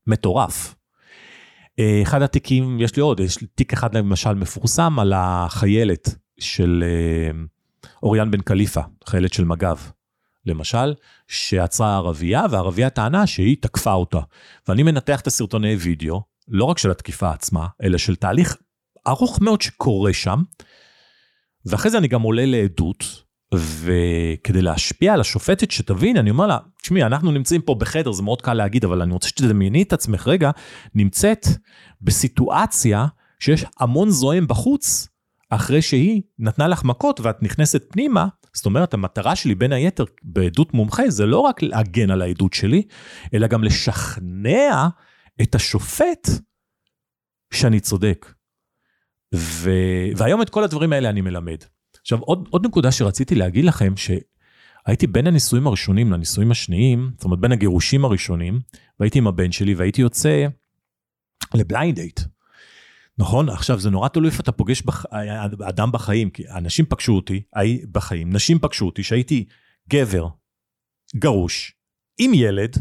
מטורף. 0.06 0.77
אה, 1.78 2.02
אחד 2.02 2.22
התיקים, 2.22 2.80
יש 2.80 2.96
לי 2.96 3.02
עוד, 3.02 3.20
יש 3.20 3.40
לי 3.40 3.46
תיק 3.46 3.72
אחד 3.72 3.96
למשל 3.96 4.34
מפורסם 4.34 4.98
על 4.98 5.12
החיילת 5.16 6.14
של 6.40 6.84
אה, 6.86 7.30
אוריאן 8.02 8.30
בן 8.30 8.40
קליפה, 8.40 8.80
חיילת 9.06 9.32
של 9.32 9.44
מג"ב, 9.44 9.76
למשל, 10.46 10.94
שעצרה 11.28 11.96
ערבייה, 11.96 12.44
והערבייה 12.50 12.90
טענה 12.90 13.26
שהיא 13.26 13.56
תקפה 13.60 13.92
אותה. 13.92 14.20
ואני 14.68 14.82
מנתח 14.82 15.20
את 15.20 15.26
הסרטוני 15.26 15.76
וידאו, 15.76 16.22
לא 16.48 16.64
רק 16.64 16.78
של 16.78 16.90
התקיפה 16.90 17.30
עצמה, 17.30 17.66
אלא 17.82 17.98
של 17.98 18.16
תהליך 18.16 18.56
ארוך 19.06 19.40
מאוד 19.40 19.62
שקורה 19.62 20.12
שם, 20.12 20.42
ואחרי 21.66 21.90
זה 21.90 21.98
אני 21.98 22.08
גם 22.08 22.22
עולה 22.22 22.46
לעדות, 22.46 23.04
וכדי 23.54 24.62
להשפיע 24.62 25.14
על 25.14 25.20
השופטת 25.20 25.70
שתבין, 25.70 26.16
אני 26.16 26.30
אומר 26.30 26.46
לה, 26.46 26.58
תשמעי, 26.82 27.02
אנחנו 27.02 27.30
נמצאים 27.30 27.62
פה 27.62 27.74
בחדר, 27.74 28.12
זה 28.12 28.22
מאוד 28.22 28.42
קל 28.42 28.54
להגיד, 28.54 28.84
אבל 28.84 29.02
אני 29.02 29.12
רוצה 29.12 29.28
שתדמייני 29.28 29.82
את 29.82 29.92
עצמך 29.92 30.28
רגע, 30.28 30.50
נמצאת 30.94 31.46
בסיטואציה 32.02 33.06
שיש 33.38 33.64
המון 33.80 34.11
זועם 34.11 34.46
בחוץ, 34.46 35.08
אחרי 35.50 35.82
שהיא 35.82 36.22
נתנה 36.38 36.68
לך 36.68 36.84
מכות 36.84 37.20
ואת 37.20 37.42
נכנסת 37.42 37.84
פנימה, 37.88 38.26
זאת 38.52 38.66
אומרת, 38.66 38.94
המטרה 38.94 39.37
שלי 39.37 39.54
בין 39.54 39.72
היתר 39.72 40.04
בעדות 40.22 40.74
מומחה 40.74 41.11
זה 41.11 41.26
לא 41.26 41.38
רק 41.38 41.62
להגן 41.62 42.11
על 42.11 42.22
העדות 42.22 42.52
שלי, 42.52 42.82
אלא 43.34 43.46
גם 43.46 43.64
לשכנע 43.64 44.88
את 45.42 45.54
השופט 45.54 46.28
שאני 47.54 47.80
צודק. 47.80 48.32
ו... 49.34 49.70
והיום 50.16 50.42
את 50.42 50.50
כל 50.50 50.64
הדברים 50.64 50.92
האלה 50.92 51.11
אני 51.11 51.20
מלמד. 51.20 51.58
עכשיו, 52.08 52.18
עוד, 52.18 52.48
עוד 52.50 52.66
נקודה 52.66 52.92
שרציתי 52.92 53.34
להגיד 53.34 53.64
לכם, 53.64 53.94
שהייתי 53.96 55.06
בין 55.06 55.26
הנישואים 55.26 55.66
הראשונים 55.66 56.12
לנישואים 56.12 56.50
השניים, 56.50 57.10
זאת 57.14 57.24
אומרת 57.24 57.40
בין 57.40 57.52
הגירושים 57.52 58.04
הראשונים, 58.04 58.60
והייתי 59.00 59.18
עם 59.18 59.26
הבן 59.26 59.52
שלי 59.52 59.74
והייתי 59.74 60.00
יוצא 60.00 60.46
לבליינד 61.54 61.94
דייט. 61.94 62.20
נכון? 63.18 63.48
עכשיו 63.48 63.80
זה 63.80 63.90
נורא 63.90 64.08
תלוי 64.08 64.28
איפה 64.28 64.42
אתה 64.42 64.52
פוגש 64.52 64.82
בח... 64.82 65.06
אדם 65.68 65.92
בחיים, 65.92 66.30
כי 66.30 66.48
אנשים 66.48 66.84
פגשו 66.88 67.12
אותי, 67.12 67.42
הי... 67.54 67.82
בחיים, 67.92 68.32
נשים 68.32 68.58
פגשו 68.58 68.86
אותי 68.86 69.02
שהייתי 69.02 69.44
גבר, 69.90 70.28
גרוש, 71.16 71.72
עם 72.18 72.34
ילד, 72.34 72.76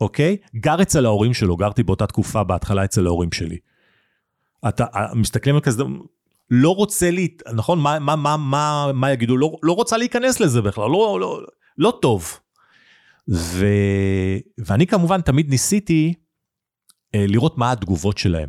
אוקיי? 0.00 0.36
גר 0.56 0.82
אצל 0.82 1.06
ההורים 1.06 1.34
שלו, 1.34 1.56
גרתי 1.56 1.82
באותה 1.82 2.06
תקופה 2.06 2.44
בהתחלה 2.44 2.84
אצל 2.84 3.06
ההורים 3.06 3.32
שלי. 3.32 3.58
אתה 4.68 4.84
מסתכלים 5.14 5.54
על 5.54 5.60
כזה, 5.60 5.82
לא 6.50 6.74
רוצה 6.74 7.10
לי, 7.10 7.36
נכון? 7.52 7.80
מה, 7.80 7.98
מה, 7.98 8.16
מה, 8.16 8.36
מה, 8.36 8.92
מה 8.94 9.12
יגידו? 9.12 9.36
לא, 9.36 9.58
לא 9.62 9.72
רוצה 9.72 9.96
להיכנס 9.96 10.40
לזה 10.40 10.62
בכלל, 10.62 10.90
לא, 10.90 11.18
לא, 11.20 11.40
לא 11.78 11.98
טוב. 12.02 12.38
ו, 13.30 13.66
ואני 14.58 14.86
כמובן 14.86 15.20
תמיד 15.20 15.50
ניסיתי 15.50 16.14
אה, 17.14 17.24
לראות 17.28 17.58
מה 17.58 17.72
התגובות 17.72 18.18
שלהם. 18.18 18.48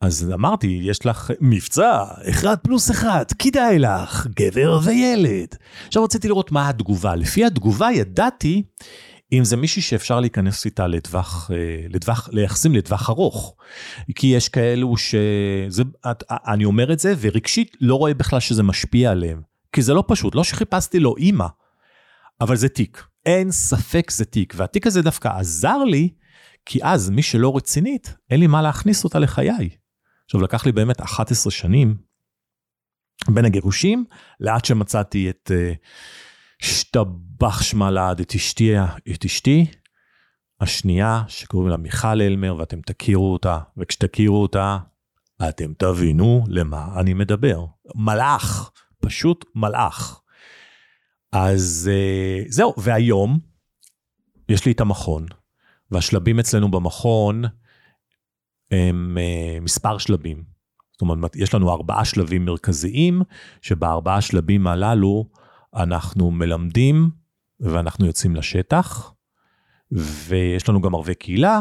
אז 0.00 0.32
אמרתי, 0.34 0.80
יש 0.82 1.06
לך 1.06 1.30
מבצע, 1.40 2.04
אחד 2.30 2.56
פלוס 2.62 2.90
אחד, 2.90 3.24
כדאי 3.38 3.78
לך, 3.78 4.26
גבר 4.26 4.78
וילד. 4.84 5.54
עכשיו 5.86 6.04
רציתי 6.04 6.28
לראות 6.28 6.52
מה 6.52 6.68
התגובה. 6.68 7.16
לפי 7.16 7.44
התגובה 7.44 7.88
ידעתי 7.92 8.62
אם 9.32 9.44
זה 9.44 9.56
מישהי 9.56 9.82
שאפשר 9.82 10.20
להיכנס 10.20 10.64
איתה 10.64 10.86
לטווח, 10.86 11.50
אה, 11.50 11.86
לטווח, 11.88 12.28
ליחסים 12.32 12.74
לטווח 12.74 13.10
ארוך. 13.10 13.56
כי 14.14 14.26
יש 14.26 14.48
כאלו 14.48 14.96
שזה, 14.96 15.82
אני 16.30 16.64
אומר 16.64 16.92
את 16.92 16.98
זה, 16.98 17.14
ורגשית 17.20 17.76
לא 17.80 17.94
רואה 17.94 18.14
בכלל 18.14 18.40
שזה 18.40 18.62
משפיע 18.62 19.10
עליהם. 19.10 19.42
כי 19.72 19.82
זה 19.82 19.94
לא 19.94 20.04
פשוט, 20.06 20.34
לא 20.34 20.44
שחיפשתי 20.44 21.00
לו 21.00 21.16
אימא, 21.16 21.46
אבל 22.40 22.56
זה 22.56 22.68
תיק. 22.68 23.04
אין 23.26 23.50
ספק 23.50 24.10
זה 24.10 24.24
תיק, 24.24 24.54
והתיק 24.56 24.86
הזה 24.86 25.02
דווקא 25.02 25.28
עזר 25.28 25.78
לי, 25.78 26.08
כי 26.66 26.78
אז 26.82 27.10
מי 27.10 27.22
שלא 27.22 27.56
רצינית, 27.56 28.14
אין 28.30 28.40
לי 28.40 28.46
מה 28.46 28.62
להכניס 28.62 29.04
אותה 29.04 29.18
לחיי. 29.18 29.68
עכשיו 30.24 30.40
לקח 30.40 30.66
לי 30.66 30.72
באמת 30.72 31.00
11 31.00 31.50
שנים 31.50 31.96
בין 33.28 33.44
הגירושים, 33.44 34.04
לעד 34.40 34.64
שמצאתי 34.64 35.30
את... 35.30 35.50
Uh, 35.54 35.76
השתבח 36.62 37.62
שמה 37.62 37.90
לעד 37.90 38.20
את 38.20 38.34
אשתי, 38.34 38.72
את 39.14 39.24
אשתי 39.24 39.66
השנייה 40.60 41.22
שקוראים 41.28 41.70
לה 41.70 41.76
מיכל 41.76 42.20
אלמר 42.20 42.56
ואתם 42.56 42.80
תכירו 42.80 43.32
אותה 43.32 43.58
וכשתכירו 43.76 44.42
אותה 44.42 44.78
אתם 45.48 45.72
תבינו 45.78 46.44
למה 46.48 47.00
אני 47.00 47.14
מדבר. 47.14 47.64
מלאך, 47.94 48.70
פשוט 49.00 49.44
מלאך. 49.54 50.20
אז 51.32 51.90
אה, 51.92 52.42
זהו, 52.48 52.74
והיום 52.76 53.38
יש 54.48 54.66
לי 54.66 54.72
את 54.72 54.80
המכון, 54.80 55.26
והשלבים 55.90 56.38
אצלנו 56.38 56.70
במכון 56.70 57.44
הם 58.70 59.18
אה, 59.20 59.58
מספר 59.60 59.98
שלבים. 59.98 60.44
זאת 60.92 61.00
אומרת, 61.00 61.36
יש 61.36 61.54
לנו 61.54 61.70
ארבעה 61.70 62.04
שלבים 62.04 62.44
מרכזיים, 62.44 63.22
שבארבעה 63.62 64.20
שלבים 64.20 64.66
הללו 64.66 65.28
אנחנו 65.74 66.30
מלמדים 66.30 67.10
ואנחנו 67.60 68.06
יוצאים 68.06 68.36
לשטח, 68.36 69.12
ויש 69.92 70.68
לנו 70.68 70.80
גם 70.80 70.94
ערבי 70.94 71.14
קהילה, 71.14 71.60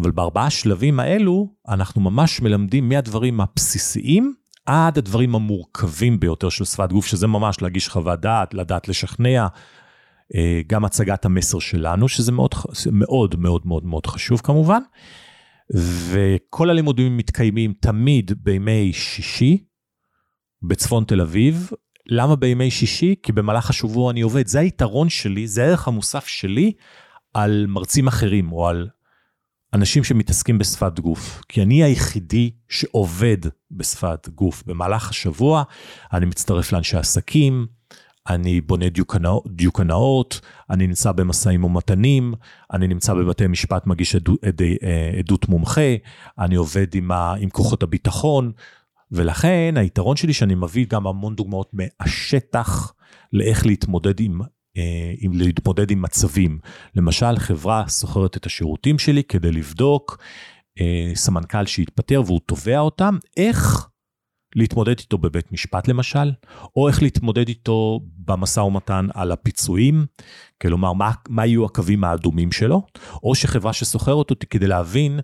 אבל 0.00 0.10
בארבעה 0.10 0.50
שלבים 0.50 1.00
האלו 1.00 1.54
אנחנו 1.68 2.00
ממש 2.00 2.40
מלמדים 2.40 2.88
מהדברים 2.88 3.40
הבסיסיים 3.40 4.34
עד 4.66 4.98
הדברים 4.98 5.34
המורכבים 5.34 6.20
ביותר 6.20 6.48
של 6.48 6.64
שפת 6.64 6.92
גוף, 6.92 7.06
שזה 7.06 7.26
ממש 7.26 7.62
להגיש 7.62 7.88
חוות 7.88 8.20
דעת, 8.20 8.54
לדעת 8.54 8.88
לשכנע, 8.88 9.46
אה, 10.34 10.60
גם 10.66 10.84
הצגת 10.84 11.24
המסר 11.24 11.58
שלנו, 11.58 12.08
שזה 12.08 12.32
מאוד 12.32 12.54
מאוד 12.92 13.36
מאוד 13.38 13.66
מאוד 13.66 13.84
מאוד 13.84 14.06
חשוב 14.06 14.40
כמובן. 14.40 14.80
וכל 16.10 16.70
הלימודים 16.70 17.16
מתקיימים 17.16 17.72
תמיד 17.80 18.32
בימי 18.36 18.92
שישי 18.92 19.64
בצפון 20.62 21.04
תל 21.04 21.20
אביב, 21.20 21.70
למה 22.08 22.36
בימי 22.36 22.70
שישי? 22.70 23.14
כי 23.22 23.32
במהלך 23.32 23.70
השבוע 23.70 24.10
אני 24.10 24.20
עובד. 24.20 24.46
זה 24.46 24.60
היתרון 24.60 25.08
שלי, 25.08 25.46
זה 25.46 25.64
הערך 25.64 25.88
המוסף 25.88 26.26
שלי 26.26 26.72
על 27.34 27.66
מרצים 27.68 28.06
אחרים, 28.06 28.52
או 28.52 28.68
על 28.68 28.88
אנשים 29.74 30.04
שמתעסקים 30.04 30.58
בשפת 30.58 31.00
גוף, 31.00 31.42
כי 31.48 31.62
אני 31.62 31.82
היחידי 31.82 32.50
שעובד 32.68 33.38
בשפת 33.70 34.28
גוף. 34.34 34.62
במהלך 34.66 35.10
השבוע 35.10 35.62
אני 36.12 36.26
מצטרף 36.26 36.72
לאנשי 36.72 36.96
עסקים, 36.96 37.66
אני 38.28 38.60
בונה 38.60 38.88
דיוקנאות, 38.88 39.44
דיוקנאות 39.48 40.40
אני 40.70 40.86
נמצא 40.86 41.12
במשאים 41.12 41.64
ומתנים, 41.64 42.34
אני 42.72 42.86
נמצא 42.86 43.14
בבתי 43.14 43.46
משפט, 43.46 43.86
מגיש 43.86 44.14
עדו, 44.14 44.36
עד, 44.44 44.62
אה, 44.62 45.10
עדות 45.18 45.48
מומחה, 45.48 45.94
אני 46.38 46.54
עובד 46.54 46.94
עם, 46.94 47.10
ה, 47.10 47.34
עם 47.34 47.50
כוחות 47.50 47.82
הביטחון, 47.82 48.52
ולכן 49.12 49.74
היתרון 49.76 50.16
שלי 50.16 50.32
שאני 50.32 50.54
מביא 50.54 50.86
גם 50.88 51.06
המון 51.06 51.34
דוגמאות 51.34 51.70
מהשטח 51.72 52.92
לאיך 53.32 53.66
להתמודד 53.66 54.20
עם 54.20 54.40
אה, 54.76 55.12
עם 55.18 55.32
להתמודד 55.34 55.90
עם 55.90 56.02
מצבים. 56.02 56.58
למשל, 56.94 57.38
חברה 57.38 57.88
שוכרת 57.88 58.36
את 58.36 58.46
השירותים 58.46 58.98
שלי 58.98 59.24
כדי 59.24 59.52
לבדוק 59.52 60.18
אה, 60.80 61.10
סמנכ"ל 61.14 61.66
שהתפטר 61.66 62.22
והוא 62.26 62.40
תובע 62.46 62.78
אותם, 62.78 63.18
איך 63.36 63.88
להתמודד 64.56 64.98
איתו 64.98 65.18
בבית 65.18 65.52
משפט 65.52 65.88
למשל, 65.88 66.32
או 66.76 66.88
איך 66.88 67.02
להתמודד 67.02 67.48
איתו 67.48 68.00
במשא 68.18 68.60
ומתן 68.60 69.06
על 69.14 69.32
הפיצויים, 69.32 70.06
כלומר 70.62 70.92
מה, 70.92 71.12
מה 71.28 71.46
יהיו 71.46 71.64
הקווים 71.64 72.04
האדומים 72.04 72.52
שלו, 72.52 72.82
או 73.22 73.34
שחברה 73.34 73.72
ששוכרת 73.72 74.30
אותי 74.30 74.46
כדי 74.46 74.66
להבין 74.66 75.20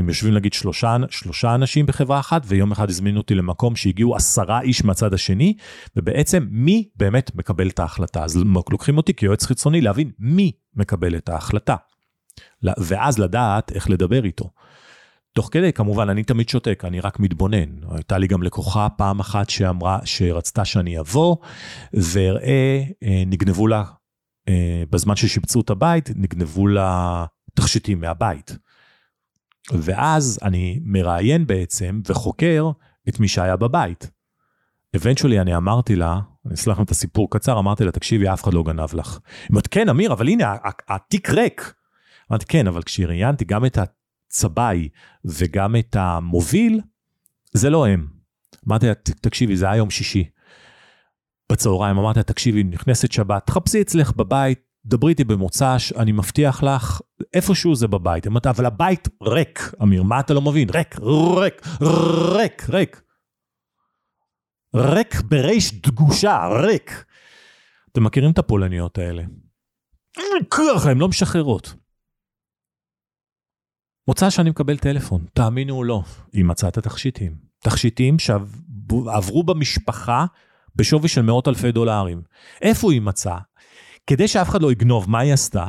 אם 0.00 0.08
יושבים 0.08 0.34
נגיד 0.34 0.52
שלושה, 0.52 0.96
שלושה 1.10 1.54
אנשים 1.54 1.86
בחברה 1.86 2.20
אחת 2.20 2.42
ויום 2.46 2.72
אחד 2.72 2.90
הזמינו 2.90 3.18
אותי 3.18 3.34
למקום 3.34 3.76
שהגיעו 3.76 4.16
עשרה 4.16 4.60
איש 4.60 4.84
מהצד 4.84 5.14
השני 5.14 5.56
ובעצם 5.96 6.46
מי 6.50 6.88
באמת 6.96 7.34
מקבל 7.34 7.68
את 7.68 7.78
ההחלטה 7.78 8.24
אז 8.24 8.36
לוקחים 8.70 8.96
אותי 8.96 9.14
כיועץ 9.14 9.44
חיצוני 9.46 9.80
להבין 9.80 10.10
מי 10.18 10.52
מקבל 10.74 11.16
את 11.16 11.28
ההחלטה 11.28 11.76
ואז 12.62 13.18
לדעת 13.18 13.72
איך 13.72 13.90
לדבר 13.90 14.24
איתו. 14.24 14.50
תוך 15.32 15.48
כדי 15.52 15.72
כמובן 15.72 16.08
אני 16.08 16.24
תמיד 16.24 16.48
שותק 16.48 16.82
אני 16.86 17.00
רק 17.00 17.20
מתבונן 17.20 17.90
הייתה 17.90 18.18
לי 18.18 18.26
גם 18.26 18.42
לקוחה 18.42 18.88
פעם 18.88 19.20
אחת 19.20 19.50
שאמרה 19.50 19.98
שרצתה 20.04 20.64
שאני 20.64 21.00
אבוא 21.00 21.36
ואראה 21.92 22.82
אה, 23.02 23.22
נגנבו 23.26 23.66
לה 23.66 23.84
אה, 24.48 24.82
בזמן 24.90 25.16
ששיפצו 25.16 25.60
את 25.60 25.70
הבית 25.70 26.10
נגנבו 26.16 26.66
לה 26.66 27.24
תכשיטים 27.54 28.00
מהבית. 28.00 28.58
ואז 29.72 30.38
אני 30.42 30.80
מראיין 30.84 31.46
בעצם 31.46 32.00
וחוקר 32.06 32.70
את 33.08 33.20
מי 33.20 33.28
שהיה 33.28 33.56
בבית. 33.56 34.10
אבנצ'ולי 34.96 35.40
אני 35.40 35.56
אמרתי 35.56 35.96
לה, 35.96 36.20
אני 36.46 36.54
אסלח 36.54 36.80
את 36.80 36.90
הסיפור 36.90 37.30
קצר, 37.30 37.58
אמרתי 37.58 37.84
לה, 37.84 37.92
תקשיבי, 37.92 38.32
אף 38.32 38.44
אחד 38.44 38.54
לא 38.54 38.62
גנב 38.62 38.94
לך. 38.94 39.18
היא 39.42 39.48
אומרת, 39.50 39.66
כן, 39.66 39.88
אמיר, 39.88 40.12
אבל 40.12 40.28
הנה, 40.28 40.54
התיק 40.88 41.30
ריק. 41.30 41.74
אמרתי, 42.30 42.46
כן, 42.46 42.66
אבל 42.66 42.82
כשראיינתי 42.82 43.44
גם 43.44 43.64
את 43.64 43.78
הצבאי 43.78 44.88
וגם 45.24 45.76
את 45.76 45.96
המוביל, 45.96 46.80
זה 47.52 47.70
לא 47.70 47.86
הם. 47.86 48.06
אמרתי 48.68 48.86
לה, 48.86 48.94
תקשיבי, 48.94 49.56
זה 49.56 49.66
היה 49.66 49.76
יום 49.76 49.90
שישי. 49.90 50.30
בצהריים 51.52 51.98
אמרתי 51.98 52.18
לה, 52.18 52.22
תקשיבי, 52.22 52.64
נכנסת 52.64 53.12
שבת, 53.12 53.46
תחפשי 53.46 53.80
אצלך 53.80 54.12
בבית 54.16 54.65
דברי 54.86 55.10
איתי 55.10 55.24
במוצ"ש, 55.24 55.92
אני 55.92 56.12
מבטיח 56.12 56.62
לך, 56.62 57.00
איפשהו 57.34 57.74
זה 57.74 57.88
בבית. 57.88 58.26
אמרת, 58.26 58.46
אבל 58.46 58.66
הבית 58.66 59.08
ריק, 59.22 59.72
אמיר, 59.82 60.02
מה 60.02 60.20
אתה 60.20 60.34
לא 60.34 60.40
מבין? 60.40 60.68
ריק, 60.70 60.96
ריק, 61.40 61.66
ריק, 62.36 62.70
ריק. 62.70 63.02
ריק 64.76 65.20
בריש 65.20 65.74
דגושה, 65.74 66.46
ריק. 66.66 67.04
אתם 67.92 68.04
מכירים 68.04 68.30
את 68.30 68.38
הפולניות 68.38 68.98
האלה? 68.98 69.22
ככה, 70.50 70.90
הן 70.90 70.98
לא 70.98 71.08
משחררות. 71.08 71.74
מוצא 74.08 74.30
שאני 74.30 74.50
מקבל 74.50 74.78
טלפון, 74.78 75.26
תאמינו 75.34 75.74
או 75.74 75.84
לא, 75.84 76.02
היא 76.32 76.44
מצאה 76.44 76.68
את 76.68 76.78
התכשיטים. 76.78 77.36
תכשיטים 77.58 78.18
שעברו 78.18 79.42
במשפחה 79.42 80.26
בשווי 80.76 81.08
של 81.08 81.22
מאות 81.22 81.48
אלפי 81.48 81.72
דולרים. 81.72 82.22
איפה 82.62 82.92
היא 82.92 83.00
מצאה? 83.00 83.38
כדי 84.06 84.28
שאף 84.28 84.48
אחד 84.48 84.62
לא 84.62 84.72
יגנוב, 84.72 85.10
מה 85.10 85.18
היא 85.18 85.32
עשתה? 85.32 85.66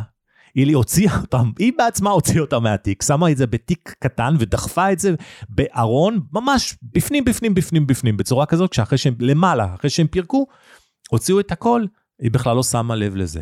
היא 0.56 0.76
הוציאה 0.76 1.17
אותם, 1.17 1.52
היא 1.60 1.73
בעצמה 1.78 2.10
הוציאה 2.10 2.39
אותם 2.39 2.63
מהתיק, 2.63 3.04
שמה 3.04 3.32
את 3.32 3.38
זה 3.38 3.47
בתיק 3.47 3.95
קטן 4.00 4.36
ודחפה 4.39 4.91
את 4.91 5.00
זה 5.00 5.15
בארון, 5.50 6.19
ממש 6.34 6.78
בפנים, 6.82 7.26
בפנים, 7.26 7.54
בפנים, 7.54 7.88
בפנים, 7.88 8.17
בצורה 8.17 8.45
כזאת, 8.45 8.73
שאחרי 8.73 8.97
שהם, 8.97 9.15
למעלה, 9.19 9.76
אחרי 9.76 9.89
שהם 9.89 10.08
פירקו, 10.08 10.47
הוציאו 11.10 11.39
את 11.39 11.52
הכל, 11.52 11.86
היא 12.19 12.32
בכלל 12.32 12.56
לא 12.56 12.63
שמה 12.63 12.95
לב 12.95 13.15
לזה. 13.15 13.41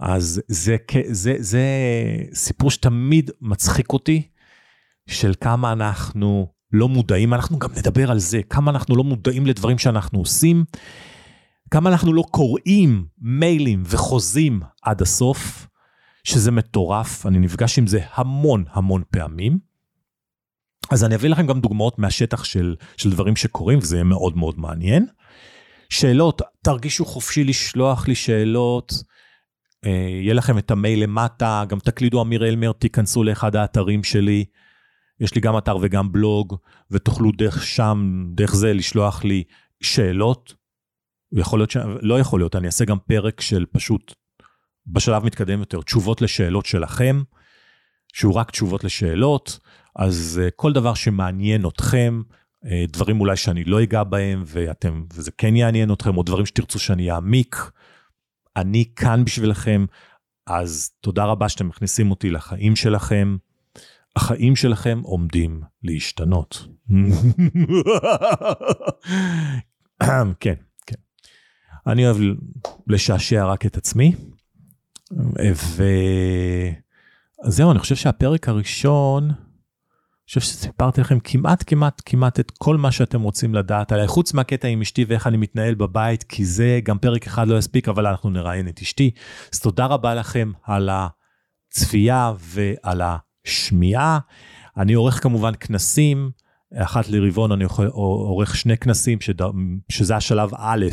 אז 0.00 0.42
זה, 0.48 0.76
זה, 1.10 1.34
זה, 1.38 1.64
סיפור 2.32 2.70
שתמיד 2.70 3.30
מצחיק 3.40 3.92
אותי, 3.92 4.28
של 5.06 5.34
כמה 5.40 5.72
אנחנו 5.72 6.46
לא 6.72 6.88
מודעים, 6.88 7.34
אנחנו 7.34 7.58
גם 7.58 7.70
נדבר 7.76 8.10
על 8.10 8.18
זה, 8.18 8.40
כמה 8.50 8.70
אנחנו 8.70 8.96
לא 8.96 9.04
מודעים 9.04 9.46
לדברים 9.46 9.78
שאנחנו 9.78 10.18
עושים. 10.18 10.64
כמה 11.74 11.90
אנחנו 11.90 12.12
לא 12.12 12.22
קוראים 12.30 13.06
מיילים 13.18 13.82
וחוזים 13.86 14.60
עד 14.82 15.02
הסוף, 15.02 15.66
שזה 16.24 16.50
מטורף, 16.50 17.26
אני 17.26 17.38
נפגש 17.38 17.78
עם 17.78 17.86
זה 17.86 18.00
המון 18.14 18.64
המון 18.70 19.02
פעמים. 19.10 19.58
אז 20.90 21.04
אני 21.04 21.14
אביא 21.14 21.30
לכם 21.30 21.46
גם 21.46 21.60
דוגמאות 21.60 21.98
מהשטח 21.98 22.44
של, 22.44 22.76
של 22.96 23.10
דברים 23.10 23.36
שקורים, 23.36 23.78
וזה 23.78 23.96
יהיה 23.96 24.04
מאוד 24.04 24.36
מאוד 24.36 24.58
מעניין. 24.58 25.06
שאלות, 25.88 26.42
תרגישו 26.62 27.04
חופשי 27.04 27.44
לשלוח 27.44 28.08
לי 28.08 28.14
שאלות, 28.14 28.92
אה, 29.86 29.90
יהיה 30.22 30.34
לכם 30.34 30.58
את 30.58 30.70
המייל 30.70 31.02
למטה, 31.02 31.64
גם 31.68 31.78
תקלידו 31.78 32.22
אמיר 32.22 32.48
אלמר, 32.48 32.72
תיכנסו 32.72 33.24
לאחד 33.24 33.56
האתרים 33.56 34.04
שלי. 34.04 34.44
יש 35.20 35.34
לי 35.34 35.40
גם 35.40 35.58
אתר 35.58 35.76
וגם 35.82 36.12
בלוג, 36.12 36.56
ותוכלו 36.90 37.32
דרך 37.32 37.62
שם, 37.62 38.24
דרך 38.34 38.54
זה 38.54 38.72
לשלוח 38.72 39.24
לי 39.24 39.44
שאלות, 39.80 40.63
יכול 41.40 41.58
להיות 41.58 41.70
ש... 41.70 41.76
לא 42.02 42.20
יכול 42.20 42.40
להיות, 42.40 42.56
אני 42.56 42.66
אעשה 42.66 42.84
גם 42.84 42.98
פרק 42.98 43.40
של 43.40 43.66
פשוט, 43.72 44.14
בשלב 44.86 45.24
מתקדם 45.24 45.58
יותר, 45.58 45.82
תשובות 45.82 46.22
לשאלות 46.22 46.66
שלכם, 46.66 47.22
שהוא 48.12 48.34
רק 48.34 48.50
תשובות 48.50 48.84
לשאלות, 48.84 49.58
אז 49.96 50.40
uh, 50.44 50.50
כל 50.56 50.72
דבר 50.72 50.94
שמעניין 50.94 51.66
אתכם, 51.66 52.22
uh, 52.64 52.68
דברים 52.88 53.20
אולי 53.20 53.36
שאני 53.36 53.64
לא 53.64 53.82
אגע 53.82 54.02
בהם, 54.02 54.42
ואתם, 54.46 55.04
וזה 55.12 55.30
כן 55.38 55.56
יעניין 55.56 55.92
אתכם, 55.92 56.16
או 56.16 56.22
דברים 56.22 56.46
שתרצו 56.46 56.78
שאני 56.78 57.10
אעמיק, 57.10 57.56
אני 58.56 58.84
כאן 58.96 59.24
בשבילכם, 59.24 59.84
אז 60.46 60.90
תודה 61.00 61.24
רבה 61.24 61.48
שאתם 61.48 61.68
מכניסים 61.68 62.10
אותי 62.10 62.30
לחיים 62.30 62.76
שלכם. 62.76 63.36
החיים 64.16 64.56
שלכם 64.56 65.00
עומדים 65.04 65.60
להשתנות. 65.82 66.66
כן. 70.40 70.54
אני 71.86 72.06
אוהב 72.06 72.16
לשעשע 72.86 73.44
רק 73.44 73.66
את 73.66 73.76
עצמי. 73.76 74.14
וזהו, 77.44 77.70
אני 77.70 77.78
חושב 77.78 77.96
שהפרק 77.96 78.48
הראשון, 78.48 79.24
אני 79.24 80.28
חושב 80.28 80.40
שסיפרתי 80.40 81.00
לכם 81.00 81.18
כמעט 81.24 81.64
כמעט 81.66 82.02
כמעט 82.06 82.40
את 82.40 82.50
כל 82.50 82.76
מה 82.76 82.92
שאתם 82.92 83.22
רוצים 83.22 83.54
לדעת 83.54 83.92
עליי, 83.92 84.08
חוץ 84.08 84.34
מהקטע 84.34 84.68
עם 84.68 84.80
אשתי 84.80 85.04
ואיך 85.08 85.26
אני 85.26 85.36
מתנהל 85.36 85.74
בבית, 85.74 86.22
כי 86.22 86.44
זה 86.44 86.80
גם 86.84 86.98
פרק 86.98 87.26
אחד 87.26 87.48
לא 87.48 87.58
יספיק, 87.58 87.88
אבל 87.88 88.06
אנחנו 88.06 88.30
נראיין 88.30 88.68
את 88.68 88.80
אשתי. 88.82 89.10
אז 89.52 89.60
תודה 89.60 89.86
רבה 89.86 90.14
לכם 90.14 90.52
על 90.62 90.90
הצפייה 90.92 92.32
ועל 92.38 93.02
השמיעה. 93.04 94.18
אני 94.76 94.92
עורך 94.92 95.22
כמובן 95.22 95.52
כנסים, 95.60 96.30
אחת 96.74 97.08
לרבעון 97.08 97.52
אני 97.52 97.64
עורך 97.92 98.56
שני 98.56 98.76
כנסים, 98.76 99.18
שזה 99.88 100.16
השלב 100.16 100.50
א', 100.56 100.86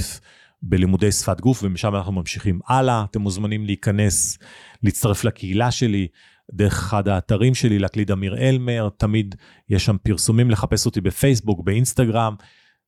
בלימודי 0.64 1.12
שפת 1.12 1.42
גוף, 1.42 1.64
ומשם 1.64 1.96
אנחנו 1.96 2.12
ממשיכים 2.12 2.60
הלאה. 2.68 3.06
אתם 3.10 3.22
מוזמנים 3.22 3.66
להיכנס, 3.66 4.38
להצטרף 4.84 5.24
לקהילה 5.24 5.72
שלי, 5.72 6.08
דרך 6.54 6.74
אחד 6.74 7.08
האתרים 7.08 7.56
שלי, 7.56 7.80
להקליד 7.80 8.12
אמיר 8.12 8.38
אלמר, 8.38 8.90
תמיד 8.98 9.36
יש 9.70 9.86
שם 9.86 9.98
פרסומים, 10.04 10.52
לחפש 10.52 10.86
אותי 10.86 11.02
בפייסבוק, 11.02 11.64
באינסטגרם, 11.64 12.36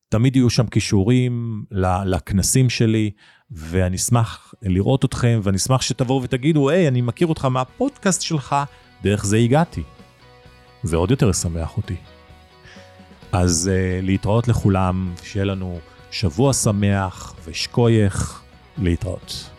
תמיד 0.08 0.36
יהיו 0.36 0.50
שם 0.50 0.66
קישורים 0.66 1.64
לכנסים 2.06 2.70
שלי, 2.70 3.10
ואני 3.50 3.96
אשמח 3.96 4.54
לראות 4.62 5.04
אתכם, 5.04 5.40
ואני 5.42 5.56
אשמח 5.56 5.82
שתבואו 5.82 6.22
ותגידו, 6.22 6.70
היי, 6.70 6.88
אני 6.88 7.00
מכיר 7.00 7.26
אותך 7.26 7.44
מהפודקאסט 7.44 8.22
שלך, 8.22 8.56
דרך 9.02 9.24
זה 9.24 9.36
הגעתי. 9.36 9.82
זה 10.82 10.96
עוד 10.96 11.10
יותר 11.10 11.30
ישמח 11.30 11.76
אותי. 11.76 11.96
אז 13.32 13.70
uh, 13.72 14.06
להתראות 14.06 14.48
לכולם, 14.48 15.14
שיהיה 15.22 15.44
לנו 15.44 15.78
שבוע 16.14 16.52
שמח 16.52 17.34
ושקוייך 17.44 18.42
להתראות. 18.78 19.53